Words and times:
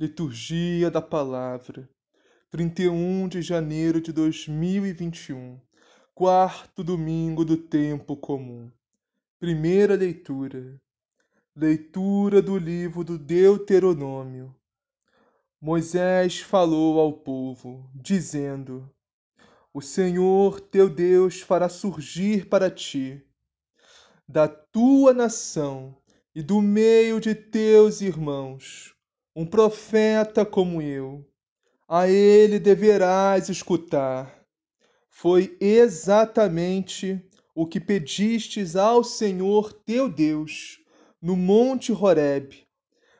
Liturgia 0.00 0.92
da 0.92 1.02
Palavra, 1.02 1.90
31 2.52 3.26
de 3.26 3.42
janeiro 3.42 4.00
de 4.00 4.12
2021, 4.12 5.60
quarto 6.14 6.84
domingo 6.84 7.44
do 7.44 7.56
tempo 7.56 8.16
comum. 8.16 8.70
Primeira 9.40 9.96
leitura. 9.96 10.80
Leitura 11.52 12.40
do 12.40 12.56
livro 12.56 13.02
do 13.02 13.18
Deuteronômio. 13.18 14.54
Moisés 15.60 16.38
falou 16.38 17.00
ao 17.00 17.12
povo, 17.12 17.90
dizendo: 17.92 18.88
O 19.74 19.82
Senhor 19.82 20.60
teu 20.60 20.88
Deus 20.88 21.40
fará 21.40 21.68
surgir 21.68 22.48
para 22.48 22.70
ti, 22.70 23.20
da 24.28 24.46
tua 24.46 25.12
nação 25.12 26.00
e 26.32 26.40
do 26.40 26.62
meio 26.62 27.20
de 27.20 27.34
teus 27.34 28.00
irmãos, 28.00 28.96
um 29.38 29.46
profeta 29.46 30.44
como 30.44 30.82
eu. 30.82 31.24
A 31.88 32.08
ele 32.08 32.58
deverás 32.58 33.48
escutar. 33.48 34.36
Foi 35.08 35.56
exatamente 35.60 37.24
o 37.54 37.64
que 37.64 37.78
pedistes 37.78 38.74
ao 38.74 39.04
Senhor 39.04 39.72
teu 39.72 40.08
Deus 40.08 40.80
no 41.22 41.36
monte 41.36 41.92
Horebe, 41.92 42.66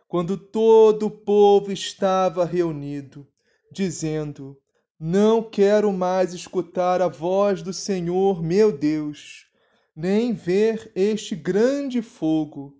quando 0.09 0.37
todo 0.37 1.07
o 1.07 1.11
povo 1.11 1.71
estava 1.71 2.45
reunido, 2.45 3.25
dizendo: 3.71 4.59
Não 4.99 5.41
quero 5.41 5.93
mais 5.93 6.35
escutar 6.35 7.01
a 7.01 7.07
voz 7.07 7.63
do 7.63 7.73
Senhor 7.73 8.43
meu 8.43 8.77
Deus, 8.77 9.47
nem 9.95 10.33
ver 10.33 10.91
este 10.97 11.37
grande 11.37 12.03
fogo, 12.03 12.77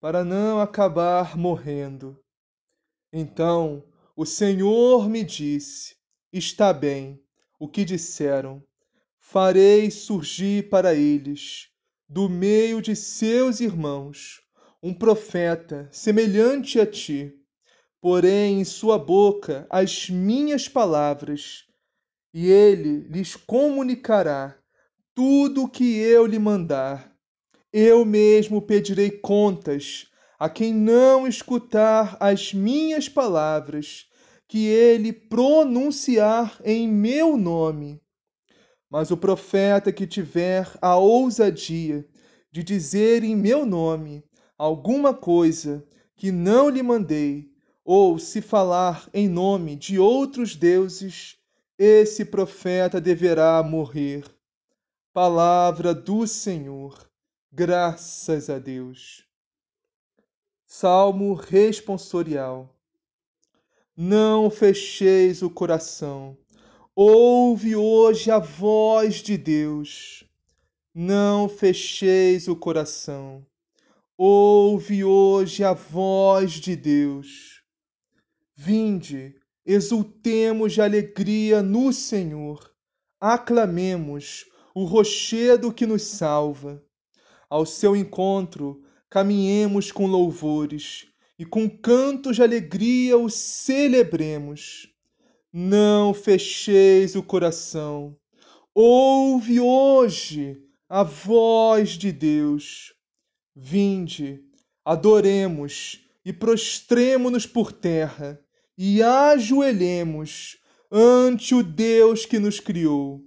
para 0.00 0.24
não 0.24 0.58
acabar 0.58 1.36
morrendo. 1.36 2.18
Então 3.12 3.82
o 4.14 4.26
Senhor 4.26 5.08
me 5.08 5.24
disse: 5.24 5.96
Está 6.32 6.72
bem, 6.72 7.22
o 7.58 7.68
que 7.68 7.84
disseram. 7.84 8.62
Farei 9.18 9.90
surgir 9.90 10.68
para 10.68 10.94
eles, 10.94 11.68
do 12.08 12.28
meio 12.28 12.82
de 12.82 12.96
seus 12.96 13.60
irmãos, 13.60 14.42
um 14.82 14.92
profeta 14.92 15.88
semelhante 15.92 16.80
a 16.80 16.86
ti, 16.86 17.32
porém 18.00 18.60
em 18.60 18.64
sua 18.64 18.98
boca 18.98 19.66
as 19.70 20.08
minhas 20.10 20.68
palavras, 20.68 21.64
e 22.32 22.48
ele 22.48 23.08
lhes 23.08 23.36
comunicará 23.36 24.58
tudo 25.14 25.64
o 25.64 25.68
que 25.68 25.96
eu 25.96 26.26
lhe 26.26 26.38
mandar. 26.38 27.14
Eu 27.72 28.04
mesmo 28.04 28.62
pedirei 28.62 29.10
contas 29.10 30.07
a 30.38 30.48
quem 30.48 30.72
não 30.72 31.26
escutar 31.26 32.16
as 32.20 32.54
minhas 32.54 33.08
palavras, 33.08 34.06
que 34.46 34.66
ele 34.66 35.12
pronunciar 35.12 36.58
em 36.64 36.88
meu 36.88 37.36
nome. 37.36 38.00
Mas 38.88 39.10
o 39.10 39.16
profeta 39.16 39.92
que 39.92 40.06
tiver 40.06 40.70
a 40.80 40.96
ousadia 40.96 42.06
de 42.50 42.62
dizer 42.62 43.22
em 43.22 43.36
meu 43.36 43.66
nome 43.66 44.24
alguma 44.56 45.12
coisa 45.12 45.84
que 46.16 46.32
não 46.32 46.68
lhe 46.68 46.82
mandei, 46.82 47.50
ou 47.84 48.18
se 48.18 48.40
falar 48.40 49.08
em 49.12 49.28
nome 49.28 49.76
de 49.76 49.98
outros 49.98 50.56
deuses, 50.56 51.36
esse 51.78 52.24
profeta 52.24 53.00
deverá 53.00 53.62
morrer. 53.62 54.24
Palavra 55.12 55.94
do 55.94 56.26
Senhor. 56.26 57.08
Graças 57.52 58.50
a 58.50 58.58
Deus. 58.58 59.27
Salmo 60.80 61.34
responsorial. 61.34 62.72
Não 63.96 64.48
fecheis 64.48 65.42
o 65.42 65.50
coração. 65.50 66.38
Ouve 66.94 67.74
hoje 67.74 68.30
a 68.30 68.38
voz 68.38 69.16
de 69.16 69.36
Deus. 69.36 70.22
Não 70.94 71.48
fecheis 71.48 72.46
o 72.46 72.54
coração. 72.54 73.44
Ouve 74.16 75.02
hoje 75.02 75.64
a 75.64 75.72
voz 75.72 76.52
de 76.52 76.76
Deus. 76.76 77.60
Vinde, 78.54 79.34
exultemos 79.66 80.74
de 80.74 80.80
alegria 80.80 81.60
no 81.60 81.92
Senhor. 81.92 82.72
Aclamemos 83.20 84.46
o 84.72 84.84
rochedo 84.84 85.72
que 85.72 85.86
nos 85.86 86.02
salva. 86.02 86.80
Ao 87.50 87.66
seu 87.66 87.96
encontro, 87.96 88.84
caminhemos 89.10 89.90
com 89.90 90.06
louvores 90.06 91.06
e 91.38 91.44
com 91.44 91.68
cantos 91.68 92.36
de 92.36 92.42
alegria 92.42 93.16
o 93.16 93.30
celebremos. 93.30 94.88
Não 95.52 96.12
fecheis 96.12 97.14
o 97.14 97.22
coração. 97.22 98.16
Ouve 98.74 99.60
hoje 99.60 100.62
a 100.88 101.02
voz 101.02 101.90
de 101.90 102.12
Deus. 102.12 102.92
Vinde, 103.54 104.42
adoremos 104.84 106.04
e 106.24 106.32
prostremo-nos 106.32 107.46
por 107.46 107.72
terra 107.72 108.38
e 108.76 109.02
ajoelhemos 109.02 110.58
ante 110.90 111.54
o 111.54 111.62
Deus 111.62 112.24
que 112.24 112.38
nos 112.38 112.60
criou, 112.60 113.22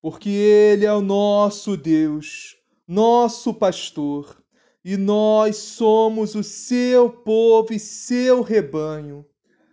porque 0.00 0.30
Ele 0.30 0.86
é 0.86 0.92
o 0.92 1.02
nosso 1.02 1.76
Deus, 1.76 2.56
nosso 2.86 3.52
pastor 3.52 4.43
e 4.84 4.98
nós 4.98 5.56
somos 5.56 6.34
o 6.34 6.42
seu 6.42 7.08
povo 7.08 7.72
e 7.72 7.78
seu 7.78 8.42
rebanho, 8.42 9.24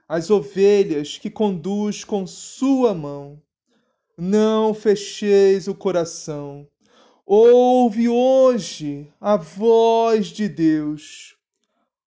as 0.08 0.30
ovelhas 0.30 1.18
que 1.18 1.30
conduz 1.30 2.06
com 2.06 2.26
sua 2.26 2.94
mão. 2.94 3.42
Não 4.18 4.74
fecheis 4.74 5.68
o 5.68 5.76
coração. 5.76 6.66
Ouve 7.26 8.08
hoje 8.08 9.12
a 9.20 9.36
voz 9.36 10.28
de 10.28 10.48
Deus. 10.48 11.36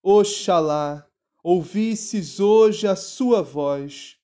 Oxalá 0.01 1.05
ouvisses 1.43 2.39
hoje 2.39 2.87
a 2.87 2.95
sua 2.95 3.43
voz. 3.43 4.15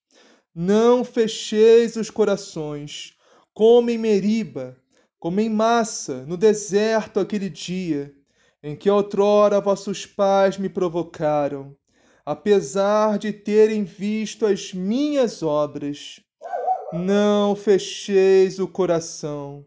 Não 0.55 1.03
fecheis 1.03 1.95
os 1.95 2.09
corações, 2.09 3.13
como 3.53 3.91
em 3.91 3.97
Meriba, 3.97 4.75
como 5.19 5.39
em 5.39 5.49
massa, 5.49 6.25
no 6.25 6.35
deserto 6.35 7.19
aquele 7.19 7.49
dia 7.49 8.11
em 8.63 8.75
que 8.75 8.89
outrora 8.89 9.59
vossos 9.59 10.05
pais 10.05 10.57
me 10.57 10.69
provocaram, 10.69 11.75
apesar 12.25 13.17
de 13.17 13.33
terem 13.33 13.83
visto 13.83 14.45
as 14.45 14.73
minhas 14.73 15.41
obras. 15.41 16.19
Não 16.93 17.55
fecheis 17.55 18.59
o 18.59 18.67
coração. 18.67 19.65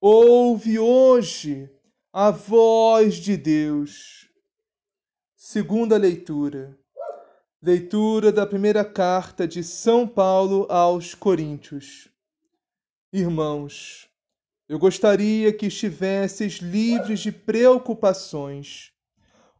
Ouve 0.00 0.78
hoje 0.78 1.70
a 2.12 2.30
voz 2.30 3.16
de 3.16 3.36
Deus. 3.36 4.28
Segunda 5.36 5.96
leitura. 5.96 6.76
Leitura 7.62 8.32
da 8.32 8.46
primeira 8.46 8.84
carta 8.84 9.46
de 9.46 9.62
São 9.62 10.06
Paulo 10.06 10.66
aos 10.68 11.14
Coríntios. 11.14 12.08
Irmãos, 13.12 14.08
eu 14.68 14.78
gostaria 14.78 15.52
que 15.52 15.66
estivesseis 15.66 16.54
livres 16.54 17.20
de 17.20 17.30
preocupações. 17.30 18.92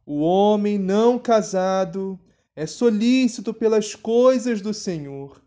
O 0.05 0.21
homem 0.21 0.79
não 0.79 1.19
casado 1.19 2.19
é 2.55 2.65
solícito 2.65 3.53
pelas 3.53 3.93
coisas 3.93 4.61
do 4.61 4.73
Senhor 4.73 5.41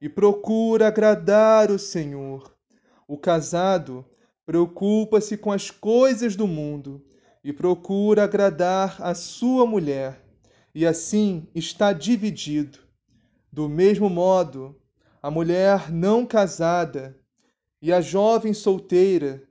e 0.00 0.08
procura 0.08 0.88
agradar 0.88 1.70
o 1.70 1.78
Senhor. 1.78 2.56
O 3.06 3.18
casado 3.18 4.04
preocupa-se 4.46 5.36
com 5.36 5.52
as 5.52 5.70
coisas 5.70 6.34
do 6.34 6.46
mundo 6.46 7.04
e 7.44 7.52
procura 7.52 8.24
agradar 8.24 8.96
a 9.00 9.14
sua 9.14 9.66
mulher, 9.66 10.24
e 10.74 10.86
assim 10.86 11.46
está 11.54 11.92
dividido. 11.92 12.78
Do 13.52 13.68
mesmo 13.68 14.08
modo, 14.08 14.80
a 15.22 15.30
mulher 15.30 15.92
não 15.92 16.24
casada 16.24 17.21
e 17.82 17.92
a 17.92 18.00
jovem 18.00 18.54
solteira 18.54 19.42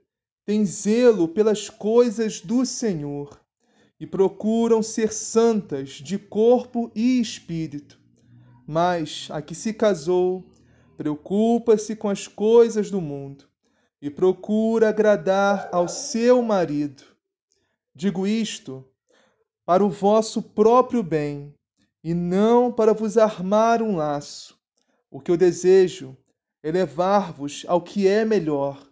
têm 0.46 0.64
zelo 0.64 1.28
pelas 1.28 1.68
coisas 1.68 2.40
do 2.40 2.64
Senhor 2.64 3.38
e 4.00 4.06
procuram 4.06 4.82
ser 4.82 5.12
santas 5.12 5.90
de 5.90 6.18
corpo 6.18 6.90
e 6.94 7.20
espírito. 7.20 8.00
Mas 8.66 9.28
a 9.30 9.42
que 9.42 9.54
se 9.54 9.74
casou 9.74 10.42
preocupa-se 10.96 11.94
com 11.94 12.08
as 12.08 12.26
coisas 12.26 12.90
do 12.90 13.00
mundo 13.00 13.44
e 14.00 14.08
procura 14.08 14.88
agradar 14.88 15.68
ao 15.70 15.86
seu 15.86 16.42
marido. 16.42 17.04
Digo 17.94 18.26
isto 18.26 18.84
para 19.64 19.84
o 19.84 19.90
vosso 19.90 20.40
próprio 20.40 21.02
bem 21.02 21.54
e 22.02 22.14
não 22.14 22.72
para 22.72 22.94
vos 22.94 23.18
armar 23.18 23.82
um 23.82 23.96
laço. 23.96 24.58
O 25.10 25.20
que 25.20 25.30
eu 25.30 25.36
desejo 25.36 26.16
é 26.62 26.70
levar-vos 26.70 27.64
ao 27.66 27.82
que 27.82 28.06
é 28.06 28.24
melhor, 28.24 28.88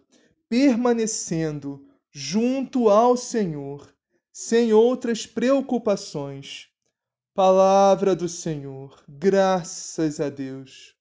permanecendo 0.49 1.87
junto 2.11 2.89
ao 2.89 3.15
Senhor, 3.15 3.95
sem 4.33 4.73
outras 4.73 5.25
preocupações. 5.25 6.67
Palavra 7.33 8.13
do 8.13 8.27
Senhor, 8.27 9.01
graças 9.07 10.19
a 10.19 10.29
Deus. 10.29 10.93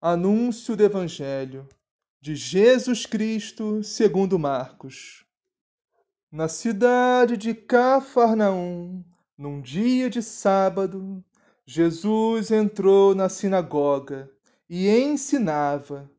Anúncio 0.00 0.76
do 0.76 0.82
Evangelho 0.82 1.68
de 2.20 2.34
Jesus 2.34 3.06
Cristo 3.06 3.82
segundo 3.84 4.38
Marcos. 4.38 5.24
Na 6.30 6.48
cidade 6.48 7.36
de 7.36 7.54
Cafarnaum, 7.54 9.04
num 9.36 9.60
dia 9.60 10.10
de 10.10 10.20
sábado, 10.20 11.24
Jesus 11.64 12.50
entrou 12.50 13.14
na 13.14 13.28
sinagoga 13.28 14.28
e 14.68 14.88
ensinava. 14.88 16.10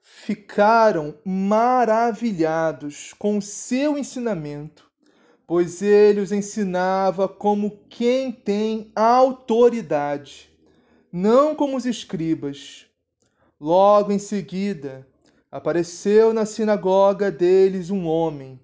Ficaram 0.00 1.18
maravilhados 1.24 3.12
com 3.18 3.38
o 3.38 3.42
seu 3.42 3.98
ensinamento, 3.98 4.90
pois 5.46 5.82
ele 5.82 6.20
os 6.20 6.32
ensinava 6.32 7.28
como 7.28 7.78
quem 7.88 8.32
tem 8.32 8.90
autoridade, 8.94 10.50
não 11.12 11.54
como 11.54 11.76
os 11.76 11.86
escribas. 11.86 12.86
Logo 13.60 14.10
em 14.10 14.18
seguida, 14.18 15.06
apareceu 15.50 16.32
na 16.32 16.46
sinagoga 16.46 17.30
deles 17.30 17.90
um 17.90 18.06
homem 18.06 18.58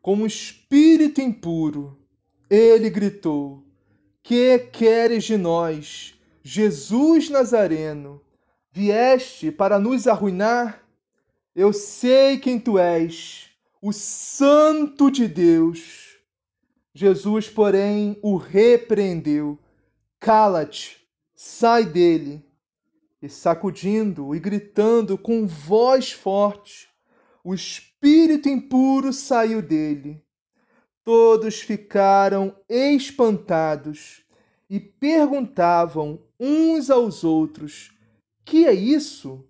com 0.00 0.14
um 0.14 0.26
espírito 0.26 1.20
impuro. 1.20 1.98
Ele 2.48 2.88
gritou: 2.88 3.62
Que 4.22 4.58
queres 4.58 5.24
de 5.24 5.36
nós, 5.36 6.14
Jesus 6.42 7.28
Nazareno? 7.28 8.22
Vieste 8.70 9.50
para 9.50 9.78
nos 9.78 10.06
arruinar? 10.06 10.86
Eu 11.54 11.72
sei 11.72 12.38
quem 12.38 12.60
tu 12.60 12.78
és, 12.78 13.48
o 13.80 13.92
Santo 13.92 15.10
de 15.10 15.26
Deus. 15.26 16.18
Jesus, 16.94 17.48
porém, 17.48 18.18
o 18.22 18.36
repreendeu: 18.36 19.58
Cala-te, 20.20 21.04
sai 21.34 21.84
dele. 21.84 22.44
E 23.20 23.28
sacudindo 23.28 24.34
e 24.34 24.38
gritando 24.38 25.18
com 25.18 25.46
voz 25.46 26.12
forte, 26.12 26.88
o 27.42 27.52
espírito 27.52 28.48
impuro 28.48 29.12
saiu 29.12 29.60
dele. 29.60 30.22
Todos 31.02 31.60
ficaram 31.60 32.54
espantados 32.68 34.22
e 34.70 34.78
perguntavam 34.78 36.22
uns 36.38 36.90
aos 36.90 37.24
outros: 37.24 37.97
Que 38.48 38.66
é 38.66 38.72
isso? 38.72 39.46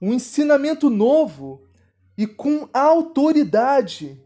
Um 0.00 0.14
ensinamento 0.14 0.88
novo 0.88 1.68
e 2.16 2.26
com 2.26 2.66
autoridade. 2.72 4.24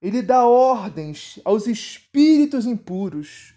Ele 0.00 0.22
dá 0.22 0.46
ordens 0.46 1.40
aos 1.44 1.66
espíritos 1.66 2.66
impuros 2.66 3.54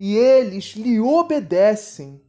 e 0.00 0.16
eles 0.16 0.74
lhe 0.74 0.98
obedecem. 0.98 2.20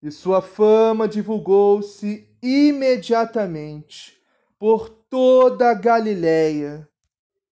E 0.00 0.12
sua 0.12 0.40
fama 0.40 1.08
divulgou-se 1.08 2.24
imediatamente 2.40 4.16
por 4.56 4.88
toda 4.88 5.72
a 5.72 5.74
Galiléia. 5.74 6.88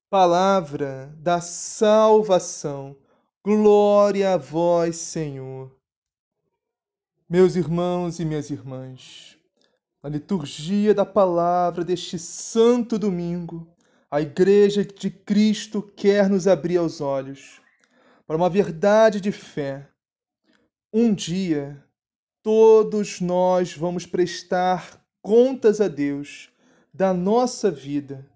Palavra 0.08 1.12
da 1.19 1.40
salvação. 1.40 2.96
Glória 3.44 4.34
a 4.34 4.37
vós, 4.37 4.94
Senhor. 4.94 5.81
Meus 7.32 7.56
irmãos 7.56 8.20
e 8.20 8.26
minhas 8.26 8.50
irmãs, 8.50 9.38
na 10.02 10.11
liturgia 10.11 10.93
da 10.93 11.06
palavra 11.06 11.82
deste 11.82 12.19
santo 12.19 12.99
domingo, 12.99 13.67
a 14.11 14.20
Igreja 14.20 14.84
de 14.84 15.08
Cristo 15.08 15.81
quer 15.81 16.29
nos 16.29 16.46
abrir 16.46 16.79
os 16.79 17.00
olhos 17.00 17.58
para 18.26 18.37
uma 18.37 18.50
verdade 18.50 19.19
de 19.19 19.32
fé. 19.32 19.88
Um 20.93 21.14
dia, 21.14 21.82
todos 22.43 23.19
nós 23.19 23.74
vamos 23.74 24.05
prestar 24.05 25.03
contas 25.22 25.81
a 25.81 25.89
Deus 25.89 26.51
da 26.93 27.15
nossa 27.15 27.70
vida, 27.70 28.29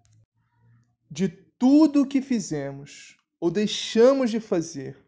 de 1.11 1.29
tudo 1.29 2.01
o 2.01 2.07
que 2.07 2.23
fizemos 2.23 3.15
ou 3.39 3.51
deixamos 3.51 4.31
de 4.31 4.41
fazer. 4.41 5.06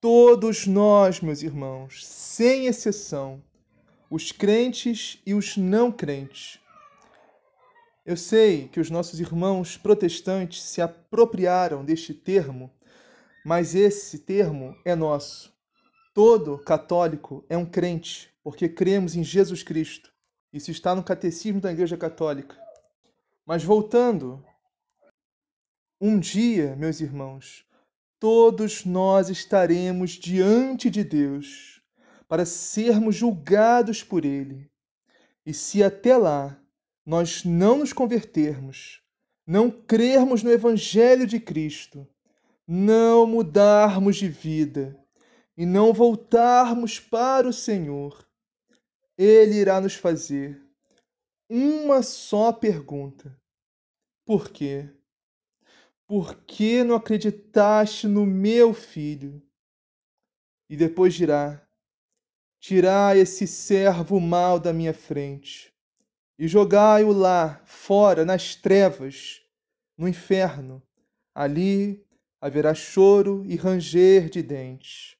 Todos 0.00 0.64
nós, 0.64 1.20
meus 1.20 1.42
irmãos, 1.42 2.06
sem 2.06 2.66
exceção, 2.66 3.42
os 4.08 4.30
crentes 4.30 5.20
e 5.26 5.34
os 5.34 5.56
não 5.56 5.90
crentes. 5.90 6.60
Eu 8.06 8.16
sei 8.16 8.68
que 8.68 8.78
os 8.78 8.90
nossos 8.90 9.18
irmãos 9.18 9.76
protestantes 9.76 10.62
se 10.62 10.80
apropriaram 10.80 11.84
deste 11.84 12.14
termo, 12.14 12.70
mas 13.44 13.74
esse 13.74 14.20
termo 14.20 14.76
é 14.84 14.94
nosso. 14.94 15.52
Todo 16.14 16.58
católico 16.58 17.44
é 17.48 17.56
um 17.56 17.66
crente, 17.66 18.32
porque 18.44 18.68
cremos 18.68 19.16
em 19.16 19.24
Jesus 19.24 19.64
Cristo. 19.64 20.12
Isso 20.52 20.70
está 20.70 20.94
no 20.94 21.02
Catecismo 21.02 21.60
da 21.60 21.72
Igreja 21.72 21.96
Católica. 21.96 22.56
Mas 23.44 23.64
voltando, 23.64 24.44
um 26.00 26.20
dia, 26.20 26.76
meus 26.76 27.00
irmãos, 27.00 27.67
todos 28.18 28.84
nós 28.84 29.28
estaremos 29.28 30.12
diante 30.12 30.90
de 30.90 31.04
Deus 31.04 31.80
para 32.26 32.44
sermos 32.44 33.16
julgados 33.16 34.02
por 34.02 34.24
Ele. 34.24 34.70
E 35.46 35.54
se 35.54 35.82
até 35.82 36.16
lá 36.16 36.60
nós 37.06 37.44
não 37.44 37.78
nos 37.78 37.92
convertermos, 37.92 39.02
não 39.46 39.70
crermos 39.70 40.42
no 40.42 40.50
Evangelho 40.50 41.26
de 41.26 41.40
Cristo, 41.40 42.06
não 42.66 43.26
mudarmos 43.26 44.16
de 44.16 44.28
vida 44.28 44.98
e 45.56 45.64
não 45.64 45.92
voltarmos 45.92 47.00
para 47.00 47.48
o 47.48 47.52
Senhor, 47.52 48.28
Ele 49.16 49.54
irá 49.54 49.80
nos 49.80 49.94
fazer 49.94 50.62
uma 51.48 52.02
só 52.02 52.52
pergunta: 52.52 53.34
Por 54.26 54.50
quê? 54.50 54.90
Por 56.08 56.36
que 56.46 56.82
não 56.82 56.96
acreditaste 56.96 58.08
no 58.08 58.24
meu 58.24 58.72
filho? 58.72 59.42
E 60.70 60.74
depois 60.74 61.12
dirá: 61.12 61.62
Tirai 62.58 63.18
esse 63.18 63.46
servo 63.46 64.18
mau 64.18 64.58
da 64.58 64.72
minha 64.72 64.94
frente 64.94 65.70
e 66.38 66.48
jogai-o 66.48 67.12
lá, 67.12 67.60
fora, 67.66 68.24
nas 68.24 68.54
trevas, 68.54 69.42
no 69.98 70.08
inferno. 70.08 70.82
Ali 71.34 72.02
haverá 72.40 72.72
choro 72.72 73.44
e 73.44 73.54
ranger 73.54 74.30
de 74.30 74.42
dentes. 74.42 75.14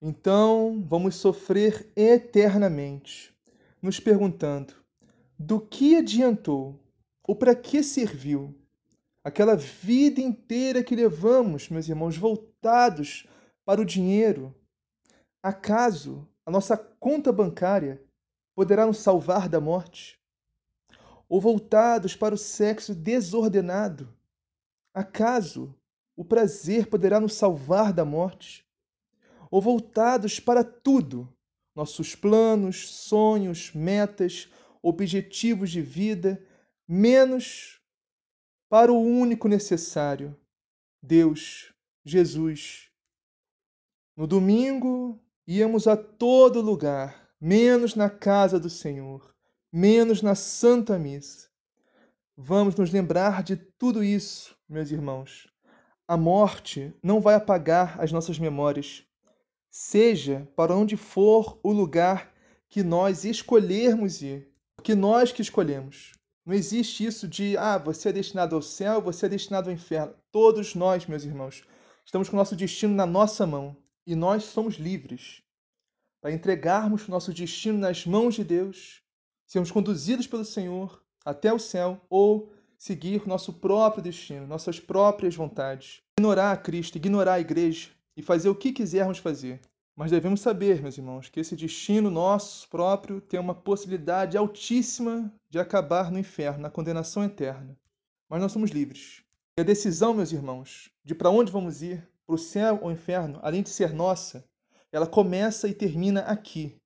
Então 0.00 0.82
vamos 0.88 1.16
sofrer 1.16 1.92
eternamente, 1.94 3.36
nos 3.82 4.00
perguntando: 4.00 4.74
do 5.38 5.60
que 5.60 5.94
adiantou 5.94 6.82
ou 7.22 7.36
para 7.36 7.54
que 7.54 7.82
serviu 7.82 8.63
aquela 9.24 9.56
vida 9.56 10.20
inteira 10.20 10.84
que 10.84 10.94
levamos, 10.94 11.70
meus 11.70 11.88
irmãos, 11.88 12.16
voltados 12.16 13.26
para 13.64 13.80
o 13.80 13.84
dinheiro? 13.84 14.54
Acaso 15.42 16.28
a 16.44 16.50
nossa 16.50 16.76
conta 16.76 17.32
bancária 17.32 18.04
poderá 18.54 18.84
nos 18.86 18.98
salvar 18.98 19.48
da 19.48 19.60
morte? 19.60 20.20
Ou 21.26 21.40
voltados 21.40 22.14
para 22.14 22.34
o 22.34 22.38
sexo 22.38 22.94
desordenado? 22.94 24.14
Acaso 24.92 25.74
o 26.14 26.24
prazer 26.24 26.86
poderá 26.86 27.18
nos 27.18 27.34
salvar 27.34 27.94
da 27.94 28.04
morte? 28.04 28.64
Ou 29.50 29.60
voltados 29.60 30.38
para 30.38 30.62
tudo, 30.62 31.28
nossos 31.74 32.14
planos, 32.14 32.90
sonhos, 32.90 33.72
metas, 33.72 34.50
objetivos 34.82 35.70
de 35.70 35.80
vida, 35.80 36.44
menos 36.86 37.73
para 38.68 38.92
o 38.92 39.00
único 39.00 39.48
necessário, 39.48 40.36
Deus, 41.02 41.72
Jesus. 42.04 42.90
No 44.16 44.26
domingo, 44.26 45.20
íamos 45.46 45.86
a 45.86 45.96
todo 45.96 46.60
lugar, 46.60 47.30
menos 47.40 47.94
na 47.94 48.08
casa 48.08 48.58
do 48.58 48.70
Senhor, 48.70 49.34
menos 49.72 50.22
na 50.22 50.34
Santa 50.34 50.98
Missa. 50.98 51.48
Vamos 52.36 52.74
nos 52.74 52.90
lembrar 52.90 53.42
de 53.42 53.56
tudo 53.56 54.02
isso, 54.02 54.56
meus 54.68 54.90
irmãos. 54.90 55.48
A 56.06 56.16
morte 56.16 56.92
não 57.02 57.20
vai 57.20 57.34
apagar 57.34 58.00
as 58.00 58.10
nossas 58.12 58.38
memórias, 58.38 59.04
seja 59.70 60.48
para 60.56 60.74
onde 60.74 60.96
for 60.96 61.58
o 61.62 61.72
lugar 61.72 62.34
que 62.68 62.82
nós 62.82 63.24
escolhermos 63.24 64.20
ir 64.20 64.54
porque 64.84 64.94
nós 64.94 65.32
que 65.32 65.40
escolhemos. 65.40 66.12
Não 66.44 66.54
existe 66.54 67.04
isso 67.04 67.26
de, 67.26 67.56
ah, 67.56 67.78
você 67.78 68.10
é 68.10 68.12
destinado 68.12 68.54
ao 68.54 68.60
céu, 68.60 69.00
você 69.00 69.26
é 69.26 69.28
destinado 69.28 69.70
ao 69.70 69.74
inferno. 69.74 70.14
Todos 70.30 70.74
nós, 70.74 71.06
meus 71.06 71.24
irmãos, 71.24 71.64
estamos 72.04 72.28
com 72.28 72.36
o 72.36 72.38
nosso 72.38 72.54
destino 72.54 72.94
na 72.94 73.06
nossa 73.06 73.46
mão 73.46 73.74
e 74.06 74.14
nós 74.14 74.44
somos 74.44 74.74
livres 74.74 75.42
para 76.20 76.32
entregarmos 76.32 77.08
nosso 77.08 77.32
destino 77.32 77.78
nas 77.78 78.04
mãos 78.04 78.34
de 78.34 78.44
Deus, 78.44 79.02
sermos 79.46 79.70
conduzidos 79.70 80.26
pelo 80.26 80.44
Senhor 80.44 81.02
até 81.24 81.52
o 81.52 81.58
céu 81.58 82.00
ou 82.10 82.52
seguir 82.76 83.26
nosso 83.26 83.52
próprio 83.52 84.02
destino, 84.02 84.46
nossas 84.46 84.78
próprias 84.78 85.34
vontades. 85.34 86.02
Ignorar 86.18 86.52
a 86.52 86.56
Cristo, 86.56 86.96
ignorar 86.96 87.34
a 87.34 87.40
igreja 87.40 87.88
e 88.16 88.22
fazer 88.22 88.50
o 88.50 88.54
que 88.54 88.72
quisermos 88.72 89.18
fazer. 89.18 89.60
Mas 89.96 90.10
devemos 90.10 90.40
saber, 90.40 90.82
meus 90.82 90.98
irmãos, 90.98 91.28
que 91.28 91.40
esse 91.40 91.54
destino 91.54 92.10
nosso 92.10 92.68
próprio 92.68 93.20
tem 93.20 93.38
uma 93.38 93.54
possibilidade 93.54 94.36
altíssima 94.36 95.32
de 95.54 95.60
acabar 95.60 96.10
no 96.10 96.18
inferno, 96.18 96.62
na 96.62 96.68
condenação 96.68 97.22
eterna. 97.22 97.78
Mas 98.28 98.40
nós 98.40 98.50
somos 98.50 98.72
livres. 98.72 99.22
E 99.56 99.60
a 99.60 99.64
decisão, 99.64 100.12
meus 100.12 100.32
irmãos, 100.32 100.90
de 101.04 101.14
para 101.14 101.30
onde 101.30 101.52
vamos 101.52 101.80
ir, 101.80 102.04
para 102.26 102.34
o 102.34 102.38
céu 102.38 102.80
ou 102.82 102.90
inferno, 102.90 103.38
além 103.40 103.62
de 103.62 103.68
ser 103.68 103.92
nossa, 103.92 104.44
ela 104.90 105.06
começa 105.06 105.68
e 105.68 105.72
termina 105.72 106.22
aqui, 106.22 106.76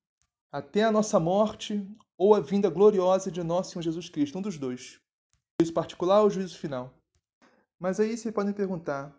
até 0.52 0.84
a 0.84 0.92
nossa 0.92 1.18
morte 1.18 1.82
ou 2.18 2.34
a 2.34 2.40
vinda 2.40 2.68
gloriosa 2.68 3.30
de 3.30 3.42
nosso 3.42 3.70
Senhor 3.70 3.80
Jesus 3.80 4.10
Cristo, 4.10 4.37
um 4.37 4.42
dos 4.42 4.58
dois. 4.58 5.00
O 5.58 5.62
juízo 5.62 5.72
particular 5.72 6.20
ou 6.20 6.26
o 6.26 6.30
juízo 6.30 6.58
final. 6.58 6.92
Mas 7.80 7.98
aí 7.98 8.18
vocês 8.18 8.34
podem 8.34 8.52
perguntar, 8.52 9.18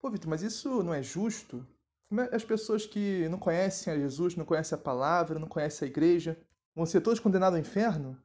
pô, 0.00 0.10
Vitor, 0.10 0.30
mas 0.30 0.40
isso 0.40 0.82
não 0.82 0.94
é 0.94 1.02
justo? 1.02 1.62
É 2.10 2.34
as 2.34 2.42
pessoas 2.42 2.86
que 2.86 3.28
não 3.28 3.38
conhecem 3.38 3.92
a 3.92 3.98
Jesus, 3.98 4.34
não 4.34 4.46
conhecem 4.46 4.78
a 4.78 4.80
palavra, 4.80 5.38
não 5.38 5.46
conhecem 5.46 5.84
a 5.84 5.90
igreja, 5.90 6.40
vão 6.74 6.86
ser 6.86 7.02
todos 7.02 7.20
condenados 7.20 7.54
ao 7.54 7.60
inferno? 7.60 8.18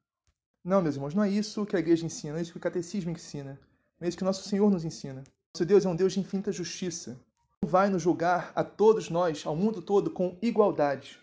Não, 0.64 0.82
meus 0.82 0.96
irmãos, 0.96 1.14
não 1.14 1.24
é 1.24 1.30
isso 1.30 1.66
que 1.66 1.76
a 1.76 1.80
igreja 1.80 2.06
ensina, 2.06 2.34
não 2.34 2.40
é 2.40 2.42
isso 2.42 2.52
que 2.52 2.58
o 2.58 2.62
catecismo 2.62 3.12
ensina, 3.12 3.60
não 4.00 4.06
é 4.06 4.08
isso 4.08 4.18
que 4.18 4.24
nosso 4.24 4.48
Senhor 4.48 4.72
nos 4.72 4.86
ensina. 4.86 5.24
Nosso 5.54 5.66
Deus 5.66 5.86
é 5.86 5.90
um 5.90 5.96
Deus 5.96 6.14
de 6.14 6.22
infinita 6.22 6.52
justiça. 6.52 7.20
Não 7.62 7.70
vai 7.70 7.90
nos 7.90 8.02
julgar 8.02 8.52
a 8.56 8.64
todos 8.64 9.10
nós, 9.10 9.46
ao 9.46 9.56
mundo 9.56 9.82
todo, 9.82 10.10
com 10.10 10.38
igualdade. 10.42 11.20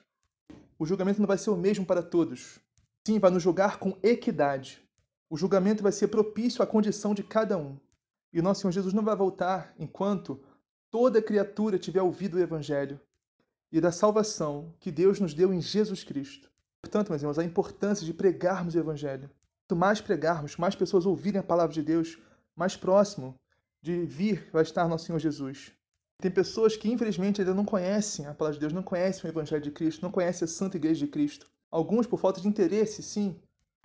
O 0.79 0.85
julgamento 0.85 1.21
não 1.21 1.27
vai 1.27 1.39
ser 1.39 1.51
o 1.51 1.57
mesmo 1.57 1.87
para 1.87 2.03
todos. 2.03 2.61
Sim, 3.07 3.19
vai 3.19 3.31
nos 3.31 3.43
julgar 3.43 3.79
com 3.79 3.97
equidade. 4.03 4.83
O 5.29 5.37
julgamento 5.37 5.83
vai 5.83 5.93
ser 5.93 6.09
propício 6.09 6.63
à 6.63 6.67
condição 6.67 7.15
de 7.15 7.23
cada 7.23 7.57
um. 7.57 7.79
E 8.33 8.41
o 8.41 8.43
nosso 8.43 8.61
Senhor 8.61 8.73
Jesus 8.73 8.95
não 8.95 9.03
vai 9.03 9.17
voltar 9.17 9.75
enquanto 9.79 10.39
toda 10.91 11.23
criatura 11.23 11.79
tiver 11.79 12.03
ouvido 12.03 12.37
o 12.37 12.41
Evangelho 12.41 13.01
e 13.73 13.81
da 13.81 13.91
salvação 13.91 14.75
que 14.79 14.91
Deus 14.91 15.19
nos 15.19 15.33
deu 15.33 15.53
em 15.53 15.61
Jesus 15.61 16.05
Cristo. 16.05 16.51
Portanto, 16.83 17.11
meus 17.11 17.23
irmãos, 17.23 17.39
a 17.39 17.45
importância 17.45 18.05
de 18.05 18.15
pregarmos 18.15 18.75
o 18.75 18.79
Evangelho. 18.79 19.31
Quanto 19.69 19.79
mais 19.79 20.01
pregarmos, 20.01 20.57
mais 20.57 20.75
pessoas 20.75 21.07
ouvirem 21.07 21.41
a 21.41 21.45
palavra 21.45 21.73
de 21.73 21.83
Deus, 21.83 22.19
mais 22.57 22.77
próximo 22.77 23.35
de 23.83 24.05
vir 24.05 24.49
vai 24.53 24.63
estar 24.63 24.89
nosso 24.89 25.07
Senhor 25.07 25.19
Jesus. 25.19 25.73
Tem 26.21 26.31
pessoas 26.31 26.77
que, 26.77 26.91
infelizmente, 26.91 27.41
ainda 27.41 27.55
não 27.55 27.65
conhecem 27.65 28.27
a 28.27 28.35
palavra 28.35 28.55
de 28.55 28.61
Deus, 28.61 28.73
não 28.73 28.83
conhecem 28.83 29.25
o 29.25 29.33
Evangelho 29.33 29.63
de 29.63 29.71
Cristo, 29.71 30.03
não 30.03 30.11
conhecem 30.11 30.45
a 30.45 30.49
Santa 30.49 30.77
Igreja 30.77 31.07
de 31.07 31.11
Cristo. 31.11 31.47
Alguns 31.71 32.07
por 32.07 32.19
falta 32.19 32.41
de 32.41 32.49
interesse, 32.49 33.03
sim, 33.03 33.41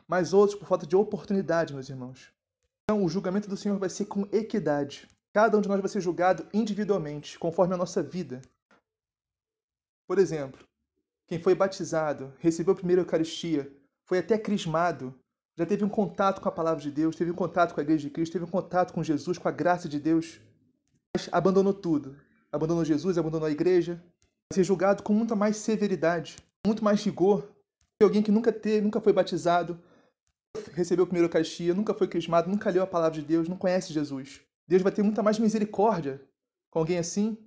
mas 0.07 0.33
outros 0.33 0.57
por 0.57 0.67
falta 0.67 0.85
de 0.85 0.95
oportunidade, 0.95 1.73
meus 1.73 1.89
irmãos. 1.89 2.33
Então, 2.83 3.03
o 3.03 3.09
julgamento 3.09 3.47
do 3.47 3.55
Senhor 3.55 3.77
vai 3.79 3.89
ser 3.89 4.05
com 4.05 4.27
equidade. 4.31 5.07
Cada 5.33 5.57
um 5.57 5.61
de 5.61 5.69
nós 5.69 5.79
vai 5.79 5.89
ser 5.89 6.01
julgado 6.01 6.47
individualmente, 6.53 7.39
conforme 7.39 7.73
a 7.73 7.77
nossa 7.77 8.03
vida. 8.03 8.41
Por 10.07 10.19
exemplo, 10.19 10.65
quem 11.27 11.39
foi 11.39 11.55
batizado, 11.55 12.33
recebeu 12.39 12.73
a 12.73 12.77
primeira 12.77 13.01
Eucaristia, 13.01 13.71
foi 14.05 14.19
até 14.19 14.37
crismado, 14.37 15.13
já 15.57 15.65
teve 15.65 15.83
um 15.83 15.89
contato 15.89 16.41
com 16.41 16.49
a 16.49 16.51
palavra 16.51 16.81
de 16.81 16.91
Deus, 16.91 17.15
teve 17.15 17.31
um 17.31 17.35
contato 17.35 17.73
com 17.73 17.79
a 17.79 17.83
Igreja 17.83 18.03
de 18.03 18.09
Cristo, 18.09 18.33
teve 18.33 18.45
um 18.45 18.49
contato 18.49 18.93
com 18.93 19.03
Jesus, 19.03 19.37
com 19.37 19.47
a 19.47 19.51
graça 19.51 19.87
de 19.87 19.99
Deus, 19.99 20.39
mas 21.15 21.29
abandonou 21.31 21.73
tudo. 21.73 22.17
Abandonou 22.51 22.85
Jesus, 22.85 23.17
abandonou 23.17 23.47
a 23.47 23.51
igreja, 23.51 23.95
vai 23.95 24.55
ser 24.55 24.63
julgado 24.63 25.03
com 25.03 25.13
muita 25.13 25.35
mais 25.35 25.57
severidade, 25.57 26.37
muito 26.65 26.83
mais 26.83 27.03
rigor 27.03 27.49
que 27.97 28.03
alguém 28.03 28.21
que 28.21 28.31
nunca 28.31 28.51
teve, 28.51 28.81
nunca 28.81 29.01
foi 29.01 29.11
batizado, 29.13 29.79
recebeu 30.73 31.03
a 31.03 31.07
primeira 31.07 31.27
Eucaristia, 31.27 31.73
nunca 31.73 31.93
foi 31.93 32.07
crismado, 32.07 32.49
nunca 32.49 32.69
leu 32.69 32.83
a 32.83 32.87
palavra 32.87 33.19
de 33.19 33.25
Deus, 33.25 33.49
não 33.49 33.57
conhece 33.57 33.93
Jesus. 33.93 34.41
Deus 34.67 34.81
vai 34.81 34.91
ter 34.91 35.03
muita 35.03 35.23
mais 35.23 35.39
misericórdia 35.39 36.21
com 36.69 36.79
alguém 36.79 36.97
assim, 36.97 37.37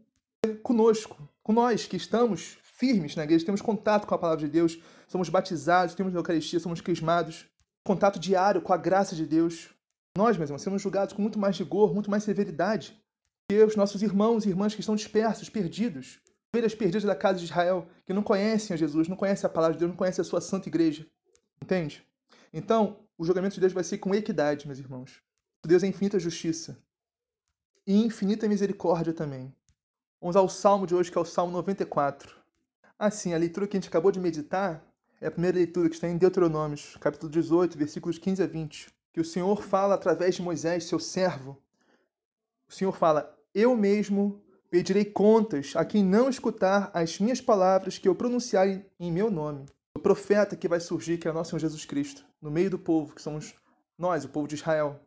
conosco, 0.62 1.16
com 1.42 1.52
nós 1.52 1.86
que 1.86 1.96
estamos 1.96 2.58
firmes 2.78 3.16
na 3.16 3.24
igreja, 3.24 3.44
temos 3.44 3.60
contato 3.60 4.06
com 4.06 4.14
a 4.14 4.18
palavra 4.18 4.46
de 4.46 4.50
Deus, 4.50 4.80
somos 5.08 5.28
batizados, 5.28 5.94
temos 5.94 6.14
a 6.14 6.18
Eucaristia, 6.18 6.60
somos 6.60 6.80
crismados, 6.80 7.46
contato 7.84 8.18
diário 8.18 8.62
com 8.62 8.72
a 8.72 8.76
graça 8.76 9.16
de 9.16 9.26
Deus. 9.26 9.70
Nós, 10.16 10.36
meus 10.36 10.48
irmãos, 10.48 10.62
somos 10.62 10.80
julgados 10.80 11.12
com 11.12 11.20
muito 11.20 11.38
mais 11.38 11.58
rigor, 11.58 11.92
muito 11.92 12.10
mais 12.10 12.22
severidade 12.22 12.96
que 13.50 13.62
os 13.64 13.76
nossos 13.76 14.02
irmãos 14.02 14.44
e 14.44 14.50
irmãs 14.50 14.74
que 14.74 14.80
estão 14.80 14.94
dispersos, 14.94 15.48
perdidos, 15.48 16.20
ovelhas 16.52 16.74
perdidas 16.74 17.04
da 17.04 17.16
casa 17.16 17.38
de 17.38 17.46
Israel, 17.46 17.88
que 18.06 18.12
não 18.12 18.22
conhecem 18.22 18.74
a 18.74 18.76
Jesus, 18.76 19.08
não 19.08 19.16
conhecem 19.16 19.46
a 19.46 19.52
palavra 19.52 19.74
de 19.74 19.80
Deus, 19.80 19.90
não 19.90 19.96
conhecem 19.96 20.22
a 20.22 20.24
sua 20.24 20.40
santa 20.40 20.68
igreja. 20.68 21.06
Entende? 21.62 22.06
Então, 22.52 23.00
o 23.16 23.24
julgamento 23.24 23.54
de 23.54 23.60
Deus 23.60 23.72
vai 23.72 23.82
ser 23.82 23.98
com 23.98 24.14
equidade, 24.14 24.66
meus 24.66 24.78
irmãos. 24.78 25.22
Deus 25.66 25.82
é 25.82 25.86
infinita 25.86 26.18
justiça 26.18 26.78
e 27.86 27.96
infinita 28.04 28.46
misericórdia 28.46 29.12
também. 29.12 29.52
Vamos 30.20 30.36
ao 30.36 30.48
salmo 30.48 30.86
de 30.86 30.94
hoje, 30.94 31.10
que 31.10 31.18
é 31.18 31.20
o 31.20 31.24
Salmo 31.24 31.52
94. 31.52 32.37
Assim, 32.98 33.32
a 33.32 33.38
leitura 33.38 33.68
que 33.68 33.76
a 33.76 33.80
gente 33.80 33.88
acabou 33.88 34.10
de 34.10 34.18
meditar 34.18 34.84
é 35.20 35.28
a 35.28 35.30
primeira 35.30 35.56
leitura 35.56 35.88
que 35.88 35.94
está 35.94 36.08
em 36.08 36.18
Deuteronômios, 36.18 36.96
capítulo 37.00 37.30
18, 37.30 37.78
versículos 37.78 38.18
15 38.18 38.42
a 38.42 38.46
20, 38.48 38.88
que 39.12 39.20
o 39.20 39.24
Senhor 39.24 39.62
fala 39.62 39.94
através 39.94 40.34
de 40.34 40.42
Moisés, 40.42 40.82
seu 40.82 40.98
servo. 40.98 41.56
O 42.68 42.72
Senhor 42.72 42.90
fala: 42.90 43.38
Eu 43.54 43.76
mesmo 43.76 44.42
pedirei 44.68 45.04
contas 45.04 45.74
a 45.76 45.84
quem 45.84 46.04
não 46.04 46.28
escutar 46.28 46.90
as 46.92 47.20
minhas 47.20 47.40
palavras 47.40 47.98
que 47.98 48.08
eu 48.08 48.16
pronunciar 48.16 48.66
em 48.66 49.12
meu 49.12 49.30
nome. 49.30 49.66
O 49.94 50.00
profeta 50.00 50.56
que 50.56 50.66
vai 50.66 50.80
surgir, 50.80 51.18
que 51.18 51.28
é 51.28 51.30
o 51.30 51.34
nosso 51.34 51.50
Senhor 51.50 51.60
Jesus 51.60 51.84
Cristo, 51.84 52.26
no 52.42 52.50
meio 52.50 52.68
do 52.68 52.80
povo, 52.80 53.14
que 53.14 53.22
somos 53.22 53.54
nós, 53.96 54.24
o 54.24 54.28
povo 54.28 54.48
de 54.48 54.56
Israel. 54.56 55.00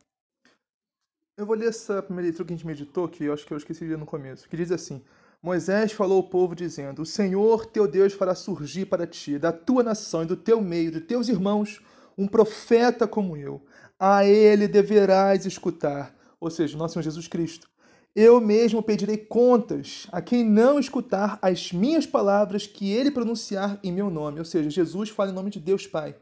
Eu 1.36 1.44
vou 1.44 1.54
ler 1.54 1.68
essa 1.68 2.02
primeira 2.02 2.28
leitura 2.28 2.46
que 2.46 2.54
a 2.54 2.56
gente 2.56 2.66
meditou, 2.66 3.06
que 3.06 3.24
eu 3.24 3.34
acho 3.34 3.44
que 3.44 3.52
eu 3.52 3.58
esqueci 3.58 3.80
de 3.80 3.90
ler 3.90 3.98
no 3.98 4.06
começo, 4.06 4.48
que 4.48 4.56
diz 4.56 4.72
assim: 4.72 5.04
Moisés 5.42 5.90
falou 5.90 6.18
ao 6.18 6.28
povo, 6.28 6.54
dizendo: 6.54 7.02
O 7.02 7.06
Senhor 7.06 7.66
teu 7.66 7.88
Deus 7.88 8.12
fará 8.12 8.32
surgir 8.32 8.86
para 8.86 9.08
ti, 9.08 9.40
da 9.40 9.52
tua 9.52 9.82
nação 9.82 10.22
e 10.22 10.26
do 10.26 10.36
teu 10.36 10.60
meio, 10.60 10.92
de 10.92 11.00
teus 11.00 11.28
irmãos, 11.28 11.80
um 12.16 12.28
profeta 12.28 13.08
como 13.08 13.36
eu. 13.36 13.60
A 13.98 14.24
ele 14.24 14.68
deverás 14.68 15.44
escutar. 15.44 16.14
Ou 16.40 16.48
seja, 16.48 16.78
nosso 16.78 16.94
Senhor 16.94 17.02
Jesus 17.02 17.26
Cristo. 17.26 17.68
Eu 18.14 18.40
mesmo 18.40 18.82
pedirei 18.82 19.16
contas 19.16 20.06
a 20.12 20.20
quem 20.20 20.44
não 20.44 20.78
escutar 20.78 21.38
as 21.42 21.72
minhas 21.72 22.06
palavras 22.06 22.66
que 22.66 22.92
ele 22.92 23.10
pronunciar 23.10 23.80
em 23.82 23.90
meu 23.90 24.10
nome. 24.10 24.38
Ou 24.38 24.44
seja, 24.44 24.70
Jesus 24.70 25.08
fala 25.08 25.30
em 25.30 25.34
nome 25.34 25.50
de 25.50 25.58
Deus 25.58 25.86
Pai. 25.86 26.14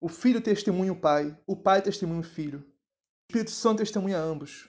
O 0.00 0.08
Filho 0.08 0.40
testemunha 0.40 0.92
o 0.92 0.96
Pai, 0.96 1.36
o 1.46 1.54
Pai 1.54 1.82
testemunha 1.82 2.20
o 2.20 2.24
Filho. 2.24 2.64
Espírito 3.28 3.50
Santo 3.50 3.78
testemunha 3.78 4.18
ambos. 4.18 4.68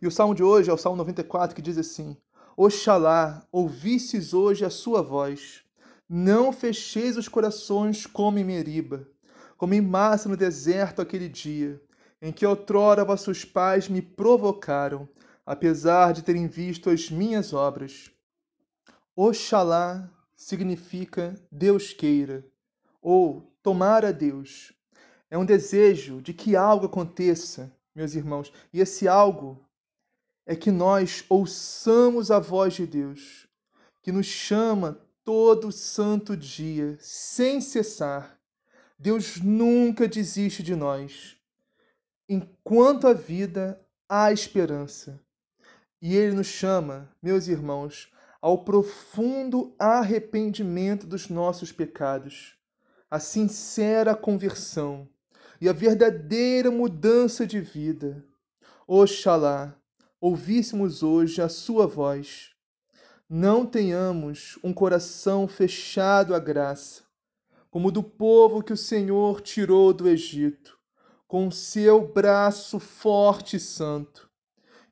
E 0.00 0.06
o 0.06 0.10
salmo 0.10 0.34
de 0.34 0.42
hoje 0.42 0.70
é 0.70 0.72
o 0.72 0.78
salmo 0.78 0.96
94 0.96 1.54
que 1.54 1.62
diz 1.62 1.76
assim: 1.76 2.16
Oxalá 2.62 3.42
ouvisses 3.50 4.34
hoje 4.34 4.66
a 4.66 4.68
sua 4.68 5.00
voz. 5.00 5.62
Não 6.06 6.52
fecheis 6.52 7.16
os 7.16 7.26
corações 7.26 8.04
como 8.04 8.38
em 8.38 8.44
Meriba, 8.44 9.08
como 9.56 9.72
em 9.72 9.80
massa 9.80 10.28
no 10.28 10.36
deserto 10.36 11.00
aquele 11.00 11.26
dia, 11.26 11.80
em 12.20 12.30
que 12.30 12.44
outrora 12.44 13.02
vossos 13.02 13.46
pais 13.46 13.88
me 13.88 14.02
provocaram, 14.02 15.08
apesar 15.46 16.12
de 16.12 16.20
terem 16.20 16.46
visto 16.46 16.90
as 16.90 17.08
minhas 17.08 17.54
obras. 17.54 18.10
Oxalá 19.16 20.10
significa 20.36 21.34
Deus 21.50 21.94
queira, 21.94 22.44
ou 23.00 23.56
tomar 23.62 24.04
a 24.04 24.12
Deus. 24.12 24.70
É 25.30 25.38
um 25.38 25.46
desejo 25.46 26.20
de 26.20 26.34
que 26.34 26.54
algo 26.54 26.84
aconteça, 26.84 27.74
meus 27.94 28.14
irmãos, 28.14 28.52
e 28.70 28.82
esse 28.82 29.08
algo 29.08 29.66
é 30.50 30.56
que 30.56 30.72
nós 30.72 31.24
ouçamos 31.28 32.28
a 32.28 32.40
voz 32.40 32.74
de 32.74 32.84
Deus, 32.84 33.46
que 34.02 34.10
nos 34.10 34.26
chama 34.26 35.00
todo 35.24 35.70
santo 35.70 36.36
dia, 36.36 36.98
sem 36.98 37.60
cessar. 37.60 38.36
Deus 38.98 39.40
nunca 39.40 40.08
desiste 40.08 40.60
de 40.60 40.74
nós. 40.74 41.36
Enquanto 42.28 43.06
a 43.06 43.12
vida, 43.12 43.80
há 44.08 44.32
esperança. 44.32 45.22
E 46.02 46.16
Ele 46.16 46.34
nos 46.34 46.48
chama, 46.48 47.08
meus 47.22 47.46
irmãos, 47.46 48.12
ao 48.42 48.64
profundo 48.64 49.72
arrependimento 49.78 51.06
dos 51.06 51.28
nossos 51.28 51.70
pecados, 51.70 52.56
a 53.08 53.20
sincera 53.20 54.16
conversão 54.16 55.08
e 55.60 55.68
a 55.68 55.72
verdadeira 55.72 56.72
mudança 56.72 57.46
de 57.46 57.60
vida. 57.60 58.26
Oxalá 58.84 59.79
ouvíssemos 60.20 61.02
hoje 61.02 61.40
a 61.40 61.48
Sua 61.48 61.86
voz. 61.86 62.50
Não 63.28 63.64
tenhamos 63.64 64.58
um 64.62 64.72
coração 64.72 65.48
fechado 65.48 66.34
à 66.34 66.38
graça, 66.38 67.04
como 67.70 67.90
do 67.90 68.02
povo 68.02 68.62
que 68.62 68.72
o 68.72 68.76
Senhor 68.76 69.40
tirou 69.40 69.94
do 69.94 70.08
Egito, 70.08 70.78
com 71.26 71.50
seu 71.50 72.06
braço 72.06 72.78
forte 72.78 73.56
e 73.56 73.60
santo. 73.60 74.28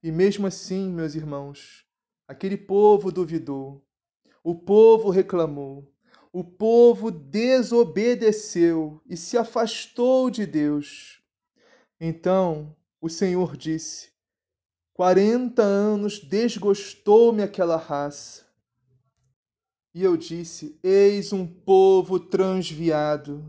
E 0.03 0.11
mesmo 0.11 0.47
assim, 0.47 0.89
meus 0.89 1.15
irmãos, 1.15 1.85
aquele 2.27 2.57
povo 2.57 3.13
duvidou, 3.13 3.85
o 4.43 4.55
povo 4.55 5.11
reclamou, 5.11 5.93
o 6.33 6.45
povo 6.45 7.11
desobedeceu 7.11 9.03
e 9.07 9.17
se 9.17 9.37
afastou 9.37 10.31
de 10.31 10.47
Deus. 10.47 11.21
Então 12.01 12.75
o 13.01 13.09
Senhor 13.09 13.57
disse: 13.57 14.13
Quarenta 14.99 15.63
anos 15.63 16.19
desgostou-me 16.19 17.41
aquela 17.41 17.77
raça. 17.77 18.45
E 19.95 20.03
eu 20.03 20.17
disse: 20.17 20.77
Eis 20.83 21.33
um 21.33 21.47
povo 21.47 22.19
transviado. 22.19 23.49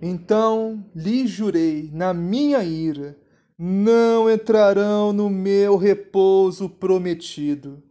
Então 0.00 0.88
lhe 0.94 1.26
jurei, 1.26 1.90
na 1.92 2.14
minha 2.14 2.62
ira, 2.62 3.18
não 3.58 4.30
entrarão 4.30 5.12
no 5.12 5.28
meu 5.28 5.76
repouso 5.76 6.68
prometido. 6.68 7.82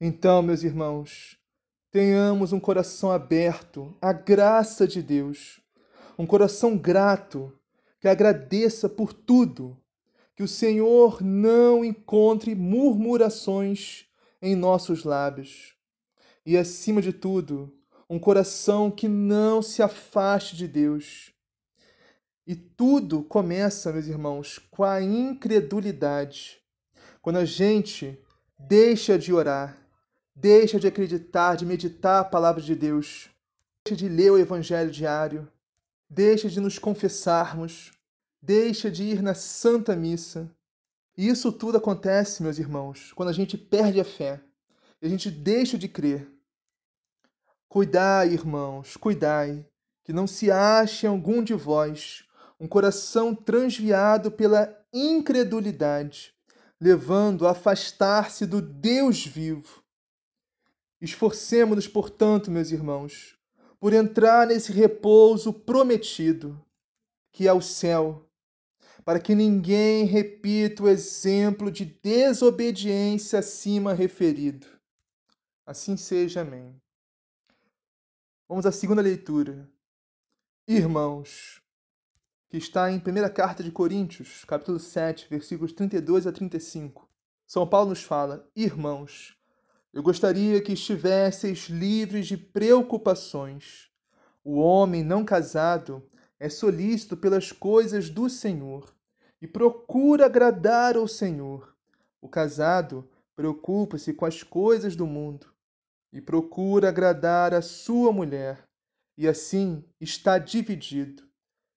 Então, 0.00 0.40
meus 0.40 0.62
irmãos, 0.62 1.36
tenhamos 1.90 2.50
um 2.54 2.58
coração 2.58 3.12
aberto 3.12 3.94
à 4.00 4.10
graça 4.10 4.88
de 4.88 5.02
Deus, 5.02 5.60
um 6.18 6.24
coração 6.24 6.78
grato 6.78 7.52
que 8.00 8.08
agradeça 8.08 8.88
por 8.88 9.12
tudo 9.12 9.76
que 10.40 10.44
o 10.44 10.48
Senhor 10.48 11.22
não 11.22 11.84
encontre 11.84 12.54
murmurações 12.54 14.06
em 14.40 14.56
nossos 14.56 15.04
lábios. 15.04 15.74
E, 16.46 16.56
acima 16.56 17.02
de 17.02 17.12
tudo, 17.12 17.70
um 18.08 18.18
coração 18.18 18.90
que 18.90 19.06
não 19.06 19.60
se 19.60 19.82
afaste 19.82 20.56
de 20.56 20.66
Deus. 20.66 21.30
E 22.46 22.56
tudo 22.56 23.22
começa, 23.22 23.92
meus 23.92 24.06
irmãos, 24.06 24.58
com 24.70 24.82
a 24.82 25.02
incredulidade. 25.02 26.62
Quando 27.20 27.36
a 27.36 27.44
gente 27.44 28.18
deixa 28.58 29.18
de 29.18 29.34
orar, 29.34 29.76
deixa 30.34 30.80
de 30.80 30.86
acreditar, 30.86 31.54
de 31.54 31.66
meditar 31.66 32.22
a 32.22 32.24
palavra 32.24 32.62
de 32.62 32.74
Deus, 32.74 33.28
deixa 33.84 33.94
de 33.94 34.08
ler 34.08 34.32
o 34.32 34.38
evangelho 34.38 34.90
diário, 34.90 35.46
deixa 36.08 36.48
de 36.48 36.60
nos 36.60 36.78
confessarmos, 36.78 37.92
deixa 38.42 38.90
de 38.90 39.04
ir 39.04 39.22
na 39.22 39.34
Santa 39.34 39.94
Missa. 39.94 40.50
E 41.16 41.28
isso 41.28 41.52
tudo 41.52 41.78
acontece, 41.78 42.42
meus 42.42 42.58
irmãos, 42.58 43.12
quando 43.12 43.28
a 43.28 43.32
gente 43.32 43.58
perde 43.58 44.00
a 44.00 44.04
fé 44.04 44.42
a 45.02 45.08
gente 45.08 45.30
deixa 45.30 45.78
de 45.78 45.88
crer. 45.88 46.30
Cuidai, 47.68 48.32
irmãos, 48.32 48.96
cuidai, 48.96 49.66
que 50.04 50.12
não 50.12 50.26
se 50.26 50.50
ache 50.50 51.06
em 51.06 51.08
algum 51.08 51.42
de 51.42 51.54
vós 51.54 52.24
um 52.58 52.68
coração 52.68 53.34
transviado 53.34 54.30
pela 54.30 54.76
incredulidade, 54.92 56.34
levando 56.78 57.46
a 57.46 57.52
afastar-se 57.52 58.44
do 58.44 58.60
Deus 58.60 59.24
vivo. 59.24 59.82
Esforcemo-nos, 61.00 61.88
portanto, 61.88 62.50
meus 62.50 62.70
irmãos, 62.70 63.38
por 63.78 63.94
entrar 63.94 64.46
nesse 64.46 64.72
repouso 64.72 65.52
prometido, 65.52 66.62
que 67.32 67.48
é 67.48 67.52
o 67.52 67.62
céu, 67.62 68.29
para 69.10 69.18
que 69.18 69.34
ninguém 69.34 70.04
repita 70.04 70.84
o 70.84 70.88
exemplo 70.88 71.68
de 71.68 71.84
desobediência 71.84 73.40
acima 73.40 73.92
referido. 73.92 74.68
Assim 75.66 75.96
seja, 75.96 76.42
amém. 76.42 76.80
Vamos 78.48 78.66
à 78.66 78.70
segunda 78.70 79.02
leitura. 79.02 79.68
Irmãos, 80.64 81.60
que 82.48 82.56
está 82.56 82.88
em 82.88 82.98
1 82.98 83.34
carta 83.34 83.64
de 83.64 83.72
Coríntios, 83.72 84.44
capítulo 84.44 84.78
7, 84.78 85.26
versículos 85.28 85.72
32 85.72 86.28
a 86.28 86.32
35. 86.32 87.10
São 87.48 87.66
Paulo 87.66 87.88
nos 87.88 88.04
fala: 88.04 88.48
Irmãos, 88.54 89.36
eu 89.92 90.04
gostaria 90.04 90.62
que 90.62 90.74
estivesseis 90.74 91.68
livres 91.68 92.28
de 92.28 92.36
preocupações. 92.36 93.90
O 94.44 94.60
homem 94.60 95.02
não 95.02 95.24
casado 95.24 96.08
é 96.38 96.48
solícito 96.48 97.16
pelas 97.16 97.50
coisas 97.50 98.08
do 98.08 98.30
Senhor 98.30 98.99
e 99.40 99.46
procura 99.46 100.26
agradar 100.26 100.96
ao 100.96 101.08
Senhor. 101.08 101.74
O 102.20 102.28
casado 102.28 103.08
preocupa-se 103.34 104.12
com 104.12 104.26
as 104.26 104.42
coisas 104.42 104.94
do 104.94 105.06
mundo 105.06 105.46
e 106.12 106.20
procura 106.20 106.88
agradar 106.88 107.54
a 107.54 107.62
sua 107.62 108.12
mulher, 108.12 108.64
e 109.16 109.26
assim 109.26 109.84
está 110.00 110.38
dividido. 110.38 111.22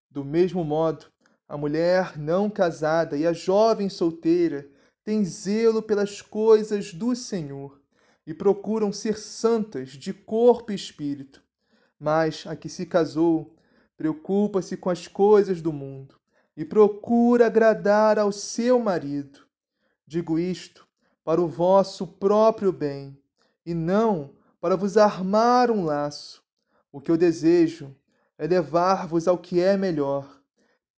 Do 0.10 0.26
mesmo 0.26 0.63
modo, 0.63 1.06
a 1.47 1.58
mulher 1.58 2.17
não 2.17 2.49
casada 2.49 3.15
e 3.15 3.26
a 3.26 3.32
jovem 3.32 3.89
solteira 3.89 4.69
têm 5.04 5.23
zelo 5.23 5.82
pelas 5.82 6.21
coisas 6.21 6.93
do 6.93 7.15
Senhor 7.15 7.80
e 8.26 8.34
procuram 8.34 8.91
ser 8.91 9.17
santas 9.17 9.91
de 9.91 10.13
corpo 10.13 10.71
e 10.71 10.76
espírito. 10.76 11.43
Mas 11.99 12.45
a 12.47 12.56
que 12.56 12.67
se 12.67 12.86
casou 12.86 13.56
preocupa-se 13.95 14.76
com 14.76 14.89
as 14.89 15.08
coisas 15.08 15.62
do 15.62 15.71
mundo 15.71 16.19
e 16.55 16.63
procura 16.63 17.47
agradar 17.47 18.19
ao 18.19 18.31
seu 18.31 18.79
marido. 18.79 19.39
Digo 20.05 20.37
isto 20.37 20.87
para 21.23 21.41
o 21.41 21.47
vosso 21.47 22.05
próprio 22.05 22.71
bem 22.71 23.17
e 23.65 23.73
não 23.73 24.35
para 24.59 24.75
vos 24.75 24.97
armar 24.97 25.71
um 25.71 25.83
laço. 25.83 26.43
O 26.91 27.01
que 27.01 27.09
eu 27.09 27.17
desejo 27.17 27.95
é 28.37 28.45
levar-vos 28.45 29.27
ao 29.27 29.37
que 29.37 29.59
é 29.59 29.75
melhor, 29.75 30.41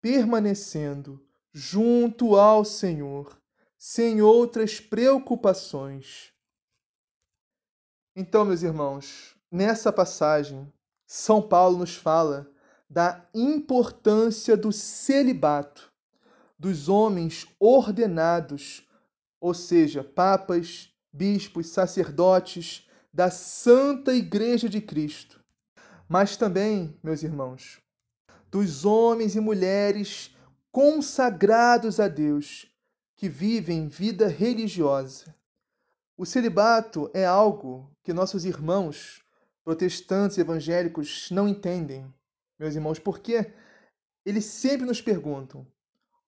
permanecendo 0.01 1.23
junto 1.53 2.35
ao 2.35 2.65
Senhor, 2.65 3.39
sem 3.77 4.21
outras 4.21 4.79
preocupações. 4.79 6.33
Então, 8.15 8.43
meus 8.43 8.61
irmãos, 8.61 9.35
nessa 9.51 9.91
passagem, 9.91 10.71
São 11.05 11.41
Paulo 11.41 11.77
nos 11.77 11.95
fala 11.95 12.49
da 12.89 13.27
importância 13.33 14.55
do 14.55 14.71
celibato, 14.71 15.91
dos 16.57 16.87
homens 16.87 17.47
ordenados, 17.59 18.87
ou 19.39 19.53
seja, 19.53 20.03
papas, 20.03 20.89
bispos, 21.11 21.69
sacerdotes 21.69 22.87
da 23.13 23.29
Santa 23.29 24.13
Igreja 24.13 24.67
de 24.69 24.81
Cristo. 24.81 25.39
Mas 26.07 26.37
também, 26.37 26.97
meus 27.01 27.23
irmãos, 27.23 27.79
dos 28.51 28.85
homens 28.85 29.35
e 29.35 29.39
mulheres 29.39 30.35
consagrados 30.71 31.99
a 31.99 32.07
Deus, 32.07 32.67
que 33.15 33.29
vivem 33.29 33.87
vida 33.87 34.27
religiosa. 34.27 35.33
O 36.17 36.25
celibato 36.25 37.09
é 37.13 37.25
algo 37.25 37.89
que 38.03 38.13
nossos 38.13 38.45
irmãos 38.45 39.23
protestantes 39.63 40.37
evangélicos 40.37 41.29
não 41.31 41.47
entendem, 41.47 42.13
meus 42.57 42.75
irmãos, 42.75 42.99
porque 42.99 43.53
eles 44.25 44.45
sempre 44.45 44.85
nos 44.85 45.01
perguntam: 45.01 45.67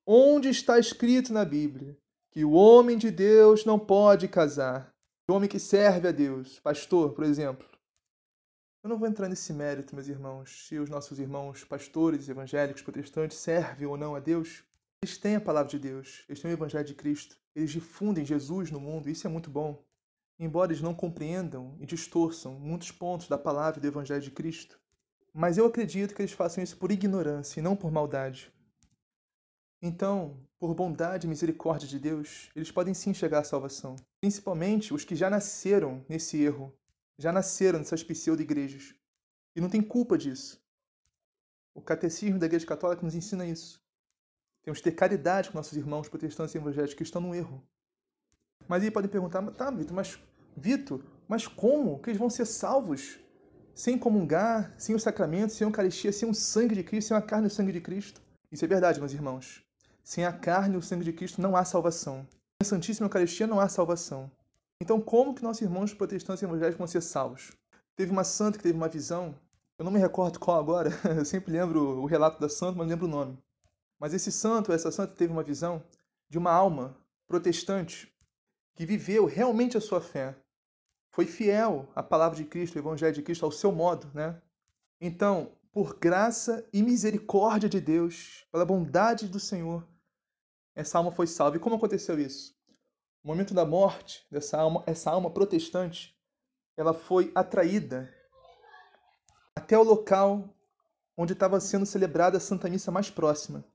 onde 0.06 0.50
está 0.50 0.78
escrito 0.78 1.34
na 1.34 1.44
Bíblia 1.44 1.98
que 2.32 2.46
o 2.46 2.52
homem 2.52 2.98
de 2.98 3.10
Deus 3.12 3.66
não 3.66 3.80
pode 3.80 4.28
casar? 4.28 4.94
O 5.30 5.34
homem 5.34 5.50
que 5.50 5.60
serve 5.60 6.08
a 6.08 6.12
Deus, 6.12 6.60
pastor, 6.60 7.14
por 7.14 7.26
exemplo. 7.26 7.68
Eu 8.82 8.90
não 8.90 8.98
vou 8.98 9.10
entrar 9.10 9.28
nesse 9.28 9.52
mérito, 9.52 9.94
meus 9.94 10.08
irmãos, 10.08 10.66
se 10.66 10.80
os 10.80 10.90
nossos 10.90 11.20
irmãos 11.20 11.66
pastores, 11.66 12.30
evangélicos, 12.30 12.82
protestantes 12.82 13.38
servem 13.38 13.86
ou 13.86 13.98
não 13.98 14.16
a 14.16 14.20
Deus. 14.22 14.64
Eles 15.02 15.18
têm 15.18 15.36
a 15.36 15.42
palavra 15.42 15.70
de 15.70 15.78
Deus, 15.78 16.24
eles 16.30 16.42
têm 16.42 16.52
o 16.52 16.54
Evangelho 16.54 16.86
de 16.86 16.96
Cristo, 16.96 17.38
eles 17.54 17.72
difundem 17.72 18.26
Jesus 18.26 18.72
no 18.72 18.80
mundo, 18.80 19.10
isso 19.10 19.28
é 19.28 19.30
muito 19.30 19.50
bom. 19.50 19.86
Embora 20.40 20.72
eles 20.72 20.82
não 20.82 20.94
compreendam 20.94 21.76
e 21.80 21.86
distorçam 21.86 22.54
muitos 22.54 22.92
pontos 22.92 23.28
da 23.28 23.38
palavra 23.38 23.82
do 23.82 23.88
Evangelho 23.88 24.22
de 24.22 24.32
Cristo, 24.32 24.80
mas 25.38 25.56
eu 25.56 25.68
acredito 25.68 26.16
que 26.16 26.22
eles 26.24 26.32
façam 26.32 26.64
isso 26.64 26.76
por 26.78 26.92
ignorância 26.92 27.60
e 27.60 27.64
não 27.64 27.76
por 27.76 27.92
maldade. 27.92 28.52
Então, 29.80 30.36
por 30.58 30.74
bondade 30.74 31.28
e 31.28 31.30
misericórdia 31.30 31.88
de 31.88 32.00
Deus, 32.00 32.50
eles 32.56 32.72
podem 32.72 32.96
sim 32.96 33.14
chegar 33.14 33.42
à 33.42 33.44
salvação. 33.44 33.96
Principalmente 34.20 34.96
os 34.96 35.06
que 35.06 35.16
já 35.16 35.30
nasceram 35.30 36.04
nesse 36.10 36.42
erro, 36.42 36.74
já 37.20 37.32
nasceram 37.32 37.78
nessas 37.78 38.04
pseudo-igrejas. 38.04 38.96
E 39.56 39.62
não 39.62 39.70
tem 39.70 39.80
culpa 39.80 40.18
disso. 40.18 40.60
O 41.76 41.82
catecismo 41.84 42.40
da 42.40 42.48
Igreja 42.48 42.66
Católica 42.66 43.06
nos 43.06 43.14
ensina 43.14 43.46
isso. 43.46 43.80
Temos 44.64 44.80
que 44.80 44.90
ter 44.90 44.96
caridade 44.96 45.52
com 45.52 45.58
nossos 45.60 45.78
irmãos 45.78 46.10
protestantes 46.10 46.56
e 46.56 46.58
evangélicos 46.58 46.96
que 46.96 47.04
estão 47.04 47.22
no 47.22 47.36
erro. 47.36 47.64
Mas 48.68 48.82
aí 48.82 48.90
podem 48.90 49.08
perguntar, 49.10 49.44
tá, 49.52 49.70
Vitor, 49.70 49.94
mas 49.94 50.20
Vitor, 50.56 51.04
mas 51.28 51.46
como 51.46 52.02
que 52.02 52.10
eles 52.10 52.20
vão 52.20 52.28
ser 52.28 52.48
salvos 52.48 53.20
sem 53.78 53.96
comungar, 53.96 54.74
sem 54.76 54.96
o 54.96 55.00
sacramento, 55.00 55.54
sem 55.54 55.64
a 55.64 55.70
Eucaristia, 55.70 56.12
sem 56.12 56.28
o 56.28 56.34
sangue 56.34 56.74
de 56.74 56.84
Cristo, 56.84 57.10
sem 57.10 57.18
a 57.18 57.22
carne 57.22 57.46
e 57.46 57.48
o 57.48 57.52
sangue 57.52 57.72
de 57.72 57.80
Cristo? 57.80 58.20
Isso 58.52 58.66
é 58.66 58.68
verdade, 58.68 59.00
meus 59.00 59.14
irmãos. 59.14 59.64
Sem 60.04 60.26
a 60.26 60.34
carne 60.34 60.74
e 60.74 60.78
o 60.80 60.82
sangue 60.82 61.06
de 61.06 61.14
Cristo 61.14 61.40
não 61.40 61.56
há 61.56 61.64
salvação. 61.64 62.26
Sem 62.60 62.64
a 62.64 62.66
Santíssima 62.66 63.06
Eucaristia 63.06 63.46
não 63.46 63.60
há 63.60 63.70
salvação. 63.70 64.32
Então, 64.82 65.00
como 65.00 65.36
que 65.36 65.44
nossos 65.44 65.62
irmãos 65.62 65.94
protestantes 65.94 66.42
e 66.42 66.46
evangélicos 66.46 66.80
vão 66.80 66.88
ser 66.88 67.02
salvos? 67.02 67.52
Teve 67.96 68.12
uma 68.12 68.24
santa 68.24 68.58
que 68.58 68.64
teve 68.64 68.76
uma 68.76 68.90
visão, 68.90 69.36
eu 69.78 69.86
não 69.86 69.92
me 69.92 70.00
recordo 70.00 70.40
qual 70.40 70.60
agora, 70.60 70.90
eu 71.16 71.24
sempre 71.24 71.52
lembro 71.52 72.02
o 72.02 72.08
relato 72.08 72.42
da 72.42 72.50
santa, 72.50 72.80
mas 72.80 72.88
não 72.88 72.96
lembro 72.96 73.06
o 73.06 73.10
nome. 73.12 73.38
Mas 74.00 74.12
esse 74.12 74.32
santo, 74.32 74.74
essa 74.74 74.90
santa 74.90 75.14
teve 75.14 75.32
uma 75.32 75.44
visão 75.44 75.84
de 76.28 76.40
uma 76.40 76.52
alma 76.52 76.98
protestante 77.28 78.12
que 78.76 78.88
viveu 78.88 79.28
realmente 79.28 79.78
a 79.78 79.82
sua 79.82 80.02
fé. 80.02 80.36
Foi 81.12 81.26
fiel 81.26 81.88
à 81.96 82.04
palavra 82.04 82.38
de 82.38 82.46
Cristo, 82.46 82.78
ao 82.78 82.84
evangelho 82.84 83.14
de 83.14 83.22
Cristo, 83.22 83.46
ao 83.46 83.52
seu 83.52 83.72
modo, 83.72 84.10
né? 84.14 84.40
Então, 85.00 85.52
por 85.72 85.96
graça 85.98 86.68
e 86.74 86.82
misericórdia 86.82 87.70
de 87.70 87.80
Deus, 87.80 88.46
pela 88.52 88.66
bondade 88.66 89.28
do 89.28 89.40
Senhor, 89.40 89.88
essa 90.76 90.98
alma 90.98 91.12
foi 91.12 91.28
salva. 91.28 91.58
E 91.58 91.60
como 91.60 91.76
aconteceu 91.76 92.20
isso? 92.20 92.56
No 93.24 93.32
momento 93.32 93.54
da 93.54 93.66
morte 93.66 94.26
dessa 94.32 94.58
alma, 94.58 94.84
essa 94.86 95.12
alma 95.12 95.30
protestante, 95.30 96.16
ela 96.76 96.94
foi 96.94 97.32
atraída 97.36 98.14
até 99.56 99.78
o 99.78 99.84
local 99.84 100.56
onde 101.18 101.34
estava 101.34 101.60
sendo 101.60 101.86
celebrada 101.86 102.38
a 102.38 102.40
Santa 102.40 102.70
Missa 102.70 102.92
mais 102.92 103.10
próxima. 103.10 103.66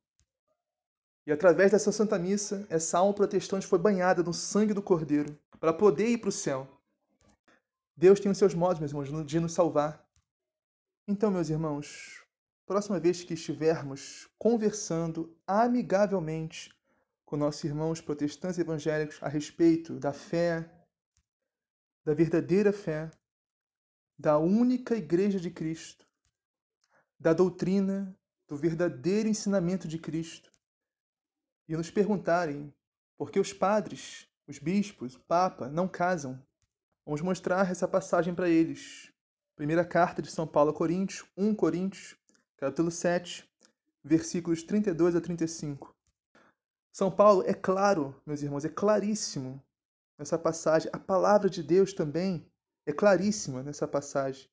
E 1.27 1.33
através 1.33 1.73
dessa 1.73 1.93
Santa 1.93 2.19
Missa, 2.19 2.67
essa 2.71 2.99
alma 2.99 3.13
protestante 3.13 3.67
foi 3.67 3.79
banhada 3.79 4.23
no 4.23 4.33
sangue 4.33 4.73
do 4.73 4.83
Cordeiro 4.83 5.39
para 5.59 5.73
poder 5.73 6.09
ir 6.09 6.19
para 6.19 6.29
o 6.29 6.33
céu. 6.33 6.69
Deus 7.97 8.21
tem 8.21 8.31
os 8.31 8.39
seus 8.39 8.55
modos, 8.55 8.79
meus 8.79 8.93
irmãos, 8.93 9.27
de 9.27 9.41
nos 9.41 9.53
salvar. 9.53 10.05
Então, 11.07 11.31
meus 11.31 11.51
irmãos, 11.51 12.25
próxima 12.67 12.99
vez 12.99 13.23
que 13.23 13.35
estivermos 13.35 14.29
conversando 14.39 15.37
amigavelmente 15.47 16.75
com 17.25 17.37
nossos 17.37 17.65
irmãos 17.65 18.01
protestantes 18.01 18.59
evangélicos 18.59 19.19
a 19.23 19.29
respeito 19.29 19.99
da 19.99 20.13
fé, 20.13 20.71
da 22.05 22.15
verdadeira 22.15 22.73
fé, 22.73 23.11
da 24.19 24.39
única 24.39 24.95
Igreja 24.95 25.41
de 25.41 25.51
Cristo, 25.51 26.07
da 27.19 27.33
doutrina, 27.33 28.17
do 28.47 28.57
verdadeiro 28.57 29.29
ensinamento 29.29 29.89
de 29.89 29.99
Cristo, 29.99 30.53
e 31.69 31.77
nos 31.77 31.91
perguntarem 31.91 32.73
por 33.17 33.31
que 33.31 33.41
os 33.41 33.53
padres, 33.53 34.29
os 34.47 34.59
bispos, 34.59 35.15
o 35.15 35.21
Papa 35.21 35.69
não 35.69 35.89
casam. 35.89 36.45
Vamos 37.05 37.21
mostrar 37.21 37.69
essa 37.69 37.89
passagem 37.89 38.33
para 38.33 38.49
eles. 38.49 39.13
Primeira 39.57 39.85
carta 39.85 40.23
de 40.23 40.31
São 40.31 40.47
Paulo 40.47 40.71
a 40.71 40.73
Coríntios, 40.73 41.25
1 41.37 41.53
Coríntios, 41.53 42.17
capítulo 42.57 42.93
7, 42.93 43.45
versículos 44.05 44.63
32 44.63 45.17
a 45.17 45.21
35. 45.21 45.93
São 46.93 47.11
Paulo 47.11 47.43
é 47.45 47.53
claro, 47.53 48.15
meus 48.25 48.41
irmãos, 48.41 48.65
é 48.65 48.69
claríssimo 48.69 49.61
nessa 50.17 50.39
passagem. 50.39 50.91
A 50.93 50.99
palavra 50.99 51.51
de 51.51 51.61
Deus 51.61 51.93
também 51.93 52.49
é 52.87 52.93
claríssima 52.93 53.65
nessa 53.65 53.89
passagem. 53.89 54.49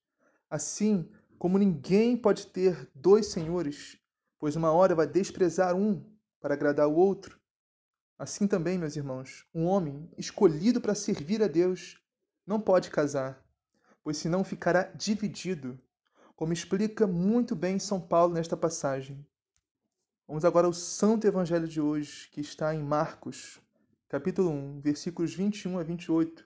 Assim 0.50 1.08
como 1.38 1.60
ninguém 1.60 2.18
pode 2.18 2.48
ter 2.48 2.90
dois 2.96 3.28
senhores, 3.28 3.96
pois 4.40 4.56
uma 4.56 4.72
hora 4.72 4.96
vai 4.96 5.06
desprezar 5.06 5.76
um 5.76 6.04
para 6.42 6.56
agradar 6.56 6.88
o 6.88 6.96
outro. 6.96 7.40
Assim 8.18 8.48
também, 8.48 8.76
meus 8.76 8.96
irmãos, 8.96 9.46
um 9.54 9.66
homem 9.66 10.10
escolhido 10.18 10.82
para 10.82 10.96
servir 10.96 11.44
a 11.44 11.48
Deus 11.48 12.02
não 12.50 12.60
pode 12.60 12.90
casar, 12.90 13.40
pois 14.04 14.18
senão 14.18 14.44
ficará 14.44 14.82
dividido, 14.96 15.80
como 16.36 16.52
explica 16.52 17.06
muito 17.06 17.56
bem 17.56 17.78
São 17.78 18.02
Paulo 18.02 18.34
nesta 18.34 18.58
passagem. 18.58 19.24
Vamos 20.28 20.44
agora 20.44 20.66
ao 20.66 20.74
Santo 20.74 21.28
Evangelho 21.28 21.68
de 21.68 21.80
hoje, 21.80 22.28
que 22.32 22.42
está 22.42 22.74
em 22.74 22.82
Marcos, 22.82 23.62
capítulo 24.08 24.50
1, 24.50 24.82
versículos 24.82 25.36
21 25.36 25.78
a 25.78 25.84
28. 25.84 26.44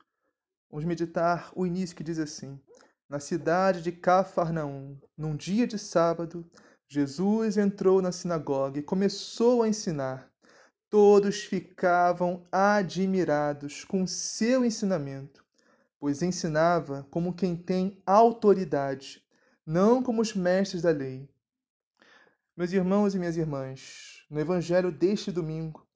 Vamos 0.69 0.83
meditar 0.83 1.49
o 1.55 1.65
início 1.65 1.95
que 1.95 2.03
diz 2.03 2.19
assim: 2.19 2.59
Na 3.07 3.21
cidade 3.21 3.81
de 3.81 3.93
Cafarnaum, 3.93 4.99
num 5.17 5.37
dia 5.37 5.65
de 5.65 5.79
sábado, 5.79 6.45
Jesus 6.85 7.55
entrou 7.55 8.01
na 8.01 8.11
sinagoga 8.11 8.77
e 8.77 8.83
começou 8.83 9.63
a 9.63 9.69
ensinar. 9.69 10.29
Todos 10.89 11.45
ficavam 11.45 12.45
admirados 12.51 13.85
com 13.85 14.05
seu 14.05 14.65
ensinamento, 14.65 15.42
pois 16.03 16.21
ensinava 16.21 17.07
como 17.09 17.33
quem 17.33 17.55
tem 17.55 17.97
autoridade, 18.05 19.25
não 19.65 20.03
como 20.03 20.21
os 20.21 20.35
mestres 20.35 20.81
da 20.81 20.89
lei. 20.89 21.29
Meus 22.57 22.73
irmãos 22.73 23.15
e 23.15 23.17
minhas 23.17 23.37
irmãs, 23.37 24.25
no 24.29 24.37
evangelho 24.37 24.91
deste 24.91 25.31
domingo, 25.31 25.87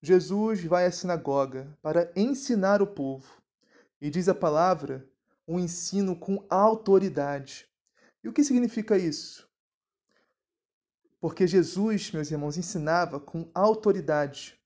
Jesus 0.00 0.62
vai 0.62 0.86
à 0.86 0.92
sinagoga 0.92 1.76
para 1.82 2.12
ensinar 2.14 2.80
o 2.80 2.86
povo 2.86 3.42
e 4.00 4.08
diz 4.08 4.28
a 4.28 4.34
palavra 4.36 5.04
um 5.48 5.58
ensino 5.58 6.14
com 6.14 6.46
autoridade. 6.48 7.68
E 8.22 8.28
o 8.28 8.32
que 8.32 8.44
significa 8.44 8.96
isso? 8.96 9.50
Porque 11.20 11.44
Jesus, 11.44 12.12
meus 12.12 12.30
irmãos, 12.30 12.56
ensinava 12.56 13.18
com 13.18 13.50
autoridade, 13.52 14.56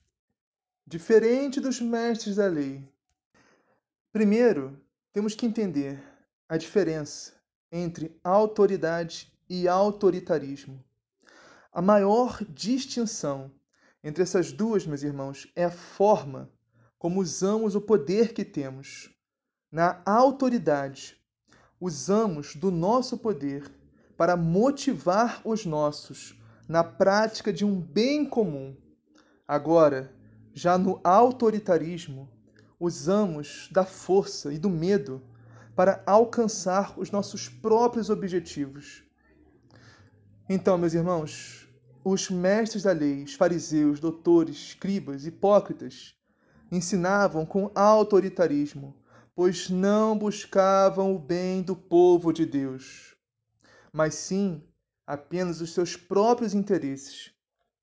diferente 0.86 1.58
dos 1.58 1.80
mestres 1.80 2.36
da 2.36 2.46
lei. 2.46 2.86
Primeiro, 4.12 4.78
temos 5.12 5.34
que 5.34 5.46
entender 5.46 6.02
a 6.48 6.56
diferença 6.56 7.32
entre 7.70 8.18
autoridade 8.22 9.32
e 9.48 9.66
autoritarismo. 9.66 10.82
A 11.72 11.82
maior 11.82 12.44
distinção 12.44 13.50
entre 14.02 14.22
essas 14.22 14.52
duas, 14.52 14.86
meus 14.86 15.02
irmãos, 15.02 15.50
é 15.54 15.64
a 15.64 15.70
forma 15.70 16.50
como 16.98 17.20
usamos 17.20 17.74
o 17.74 17.80
poder 17.80 18.32
que 18.32 18.44
temos. 18.44 19.10
Na 19.70 20.02
autoridade, 20.06 21.16
usamos 21.80 22.54
do 22.54 22.70
nosso 22.70 23.18
poder 23.18 23.70
para 24.16 24.36
motivar 24.36 25.40
os 25.44 25.64
nossos 25.64 26.38
na 26.68 26.84
prática 26.84 27.52
de 27.52 27.64
um 27.64 27.80
bem 27.80 28.24
comum. 28.24 28.76
Agora, 29.46 30.14
já 30.52 30.78
no 30.78 31.00
autoritarismo, 31.02 32.28
usamos 32.80 33.68
da 33.70 33.84
força 33.84 34.52
e 34.52 34.58
do 34.58 34.70
medo 34.70 35.22
para 35.76 36.02
alcançar 36.06 36.98
os 36.98 37.10
nossos 37.10 37.48
próprios 37.48 38.08
objetivos. 38.08 39.04
Então, 40.48 40.78
meus 40.78 40.94
irmãos, 40.94 41.68
os 42.02 42.30
mestres 42.30 42.82
da 42.82 42.92
lei, 42.92 43.22
os 43.22 43.34
fariseus, 43.34 44.00
doutores, 44.00 44.56
escribas, 44.56 45.26
hipócritas, 45.26 46.14
ensinavam 46.72 47.44
com 47.44 47.70
autoritarismo, 47.74 48.96
pois 49.34 49.68
não 49.68 50.16
buscavam 50.16 51.14
o 51.14 51.18
bem 51.18 51.62
do 51.62 51.76
povo 51.76 52.32
de 52.32 52.46
Deus, 52.46 53.14
mas 53.92 54.14
sim 54.14 54.62
apenas 55.06 55.60
os 55.60 55.74
seus 55.74 55.96
próprios 55.96 56.54
interesses. 56.54 57.32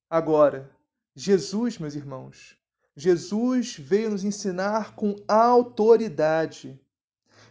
Agora, 0.09 0.71
Jesus, 1.15 1.77
meus 1.77 1.95
irmãos, 1.95 2.57
Jesus 2.99 3.77
veio 3.77 4.09
nos 4.09 4.23
ensinar 4.23 4.95
com 4.95 5.15
autoridade, 5.27 6.81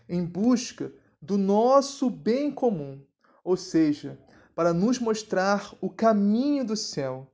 em 0.08 0.24
busca 0.24 0.92
do 1.22 1.38
nosso 1.38 2.10
bem 2.10 2.50
comum, 2.50 3.00
ou 3.44 3.56
seja, 3.56 4.18
para 4.56 4.74
nos 4.74 4.98
mostrar 4.98 5.72
o 5.80 5.88
caminho 5.88 6.64
do 6.64 6.76
céu, 6.76 7.32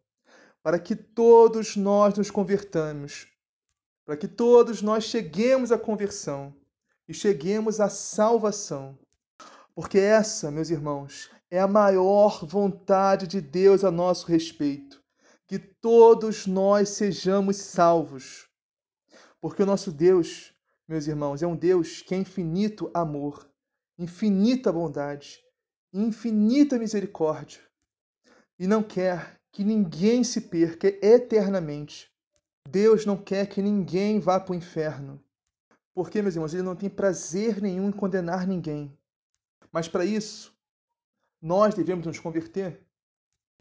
para 0.62 0.78
que 0.78 0.94
todos 0.94 1.74
nós 1.74 2.12
nos 2.12 2.30
convertamos, 2.30 3.28
para 4.04 4.14
que 4.14 4.28
todos 4.28 4.82
nós 4.82 5.04
cheguemos 5.04 5.72
à 5.72 5.78
conversão. 5.78 6.54
e 7.08 7.14
cheguemos 7.14 7.80
à 7.80 7.88
salvação. 7.88 8.96
Porque 9.74 9.98
essa, 9.98 10.50
meus 10.50 10.70
irmãos, 10.70 11.30
é 11.50 11.58
a 11.58 11.66
maior 11.66 12.46
vontade 12.46 13.26
de 13.26 13.40
Deus 13.40 13.84
a 13.84 13.90
nosso 13.90 14.26
respeito, 14.26 15.01
que 15.52 15.58
todos 15.58 16.46
nós 16.46 16.88
sejamos 16.88 17.58
salvos. 17.58 18.48
Porque 19.38 19.62
o 19.62 19.66
nosso 19.66 19.92
Deus, 19.92 20.50
meus 20.88 21.06
irmãos, 21.06 21.42
é 21.42 21.46
um 21.46 21.54
Deus 21.54 22.00
que 22.00 22.14
é 22.14 22.16
infinito 22.16 22.90
amor, 22.94 23.46
infinita 23.98 24.72
bondade, 24.72 25.44
infinita 25.92 26.78
misericórdia, 26.78 27.60
e 28.58 28.66
não 28.66 28.82
quer 28.82 29.38
que 29.52 29.62
ninguém 29.62 30.24
se 30.24 30.40
perca 30.40 30.88
eternamente. 31.06 32.10
Deus 32.66 33.04
não 33.04 33.18
quer 33.18 33.46
que 33.46 33.60
ninguém 33.60 34.20
vá 34.20 34.40
para 34.40 34.52
o 34.52 34.56
inferno. 34.56 35.22
Porque, 35.92 36.22
meus 36.22 36.34
irmãos, 36.34 36.54
ele 36.54 36.62
não 36.62 36.74
tem 36.74 36.88
prazer 36.88 37.60
nenhum 37.60 37.90
em 37.90 37.92
condenar 37.92 38.46
ninguém. 38.46 38.90
Mas 39.70 39.86
para 39.86 40.06
isso, 40.06 40.56
nós 41.42 41.74
devemos 41.74 42.06
nos 42.06 42.18
converter. 42.18 42.80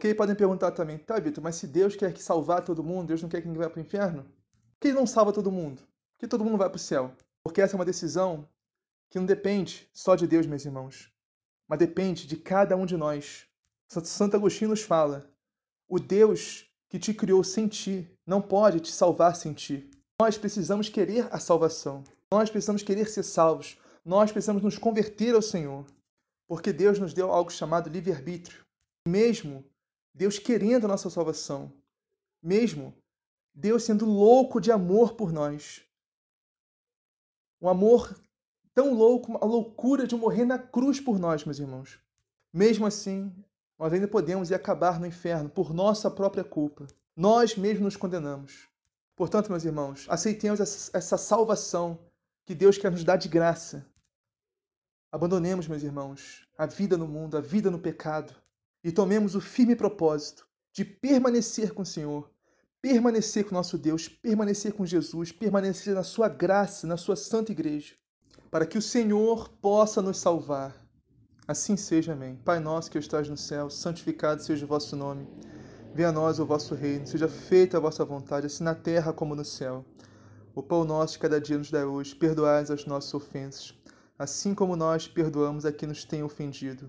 Porque 0.02 0.16
podem 0.16 0.34
perguntar 0.34 0.72
também, 0.72 0.98
tá, 0.98 1.16
Vitor, 1.20 1.44
mas 1.44 1.54
se 1.54 1.64
Deus 1.64 1.94
quer 1.94 2.12
que 2.12 2.20
salvar 2.20 2.64
todo 2.64 2.82
mundo, 2.82 3.06
Deus 3.06 3.22
não 3.22 3.28
quer 3.28 3.40
que 3.40 3.46
ninguém 3.46 3.62
vá 3.62 3.70
para 3.70 3.78
o 3.78 3.82
inferno? 3.84 4.24
Por 4.24 4.80
que 4.80 4.88
ele 4.88 4.96
não 4.96 5.06
salva 5.06 5.32
todo 5.32 5.52
mundo? 5.52 5.80
Por 5.80 6.18
que 6.18 6.26
todo 6.26 6.42
mundo 6.42 6.58
vai 6.58 6.68
para 6.68 6.74
o 6.74 6.80
céu? 6.80 7.12
Porque 7.44 7.60
essa 7.62 7.76
é 7.76 7.78
uma 7.78 7.84
decisão 7.84 8.48
que 9.08 9.20
não 9.20 9.26
depende 9.26 9.88
só 9.92 10.16
de 10.16 10.26
Deus, 10.26 10.44
meus 10.44 10.64
irmãos, 10.64 11.08
mas 11.68 11.78
depende 11.78 12.26
de 12.26 12.36
cada 12.36 12.76
um 12.76 12.84
de 12.84 12.96
nós. 12.96 13.46
Santo 13.86 14.34
Agostinho 14.34 14.70
nos 14.70 14.82
fala: 14.82 15.30
o 15.88 16.00
Deus 16.00 16.68
que 16.88 16.98
te 16.98 17.14
criou 17.14 17.44
sem 17.44 17.68
ti 17.68 18.10
não 18.26 18.42
pode 18.42 18.80
te 18.80 18.90
salvar 18.90 19.36
sem 19.36 19.52
ti. 19.52 19.88
Nós 20.20 20.36
precisamos 20.36 20.88
querer 20.88 21.28
a 21.30 21.38
salvação. 21.38 22.02
Nós 22.32 22.50
precisamos 22.50 22.82
querer 22.82 23.08
ser 23.08 23.22
salvos. 23.22 23.78
Nós 24.04 24.32
precisamos 24.32 24.64
nos 24.64 24.76
converter 24.76 25.32
ao 25.32 25.42
Senhor. 25.42 25.86
Porque 26.48 26.72
Deus 26.72 26.98
nos 26.98 27.14
deu 27.14 27.30
algo 27.30 27.52
chamado 27.52 27.88
livre-arbítrio. 27.88 28.64
Mesmo 29.06 29.64
Deus 30.14 30.38
querendo 30.38 30.84
a 30.84 30.88
nossa 30.88 31.08
salvação, 31.08 31.72
mesmo 32.42 32.94
Deus 33.54 33.84
sendo 33.84 34.04
louco 34.04 34.60
de 34.60 34.70
amor 34.70 35.14
por 35.14 35.32
nós. 35.32 35.82
Um 37.60 37.68
amor 37.68 38.14
tão 38.74 38.92
louco, 38.94 39.36
a 39.42 39.46
loucura 39.46 40.06
de 40.06 40.16
morrer 40.16 40.44
na 40.44 40.58
cruz 40.58 41.00
por 41.00 41.18
nós, 41.18 41.44
meus 41.44 41.58
irmãos. 41.58 41.98
Mesmo 42.52 42.86
assim, 42.86 43.32
nós 43.78 43.92
ainda 43.92 44.08
podemos 44.08 44.50
ir 44.50 44.54
acabar 44.54 44.98
no 44.98 45.06
inferno 45.06 45.48
por 45.48 45.72
nossa 45.72 46.10
própria 46.10 46.44
culpa. 46.44 46.86
Nós 47.16 47.56
mesmos 47.56 47.84
nos 47.84 47.96
condenamos. 47.96 48.68
Portanto, 49.14 49.50
meus 49.50 49.64
irmãos, 49.64 50.06
aceitemos 50.08 50.60
essa 50.60 51.16
salvação 51.16 51.98
que 52.44 52.54
Deus 52.54 52.78
quer 52.78 52.90
nos 52.90 53.04
dar 53.04 53.16
de 53.16 53.28
graça. 53.28 53.86
Abandonemos, 55.10 55.68
meus 55.68 55.82
irmãos, 55.82 56.48
a 56.56 56.66
vida 56.66 56.96
no 56.96 57.06
mundo, 57.06 57.36
a 57.36 57.40
vida 57.40 57.70
no 57.70 57.78
pecado 57.78 58.34
e 58.82 58.90
tomemos 58.92 59.34
o 59.34 59.40
firme 59.40 59.76
propósito 59.76 60.46
de 60.72 60.84
permanecer 60.84 61.72
com 61.72 61.82
o 61.82 61.86
Senhor, 61.86 62.30
permanecer 62.80 63.44
com 63.44 63.54
nosso 63.54 63.78
Deus, 63.78 64.08
permanecer 64.08 64.72
com 64.72 64.86
Jesus, 64.86 65.32
permanecer 65.32 65.94
na 65.94 66.02
sua 66.02 66.28
graça, 66.28 66.86
na 66.86 66.96
sua 66.96 67.16
santa 67.16 67.52
igreja, 67.52 67.94
para 68.50 68.66
que 68.66 68.78
o 68.78 68.82
Senhor 68.82 69.48
possa 69.60 70.02
nos 70.02 70.18
salvar 70.18 70.82
Assim 71.46 71.76
seja, 71.76 72.12
amém. 72.12 72.36
Pai 72.36 72.60
nosso 72.60 72.88
que 72.88 72.96
estás 72.96 73.28
no 73.28 73.36
céu, 73.36 73.68
santificado 73.68 74.40
seja 74.40 74.64
o 74.64 74.68
vosso 74.68 74.94
nome. 74.94 75.26
Venha 75.92 76.10
a 76.10 76.12
nós 76.12 76.38
o 76.38 76.46
vosso 76.46 76.72
reino, 76.72 77.04
seja 77.04 77.26
feita 77.26 77.76
a 77.76 77.80
vossa 77.80 78.04
vontade, 78.04 78.46
assim 78.46 78.62
na 78.62 78.76
terra 78.76 79.12
como 79.12 79.34
no 79.34 79.44
céu. 79.44 79.84
O 80.54 80.62
pão 80.62 80.84
nosso 80.84 81.14
de 81.14 81.18
cada 81.18 81.40
dia 81.40 81.58
nos 81.58 81.68
dá 81.68 81.84
hoje, 81.84 82.14
perdoai 82.14 82.62
as 82.62 82.86
nossas 82.86 83.12
ofensas, 83.12 83.74
assim 84.16 84.54
como 84.54 84.76
nós 84.76 85.08
perdoamos 85.08 85.66
a 85.66 85.72
quem 85.72 85.88
nos 85.88 86.04
tem 86.04 86.22
ofendido. 86.22 86.88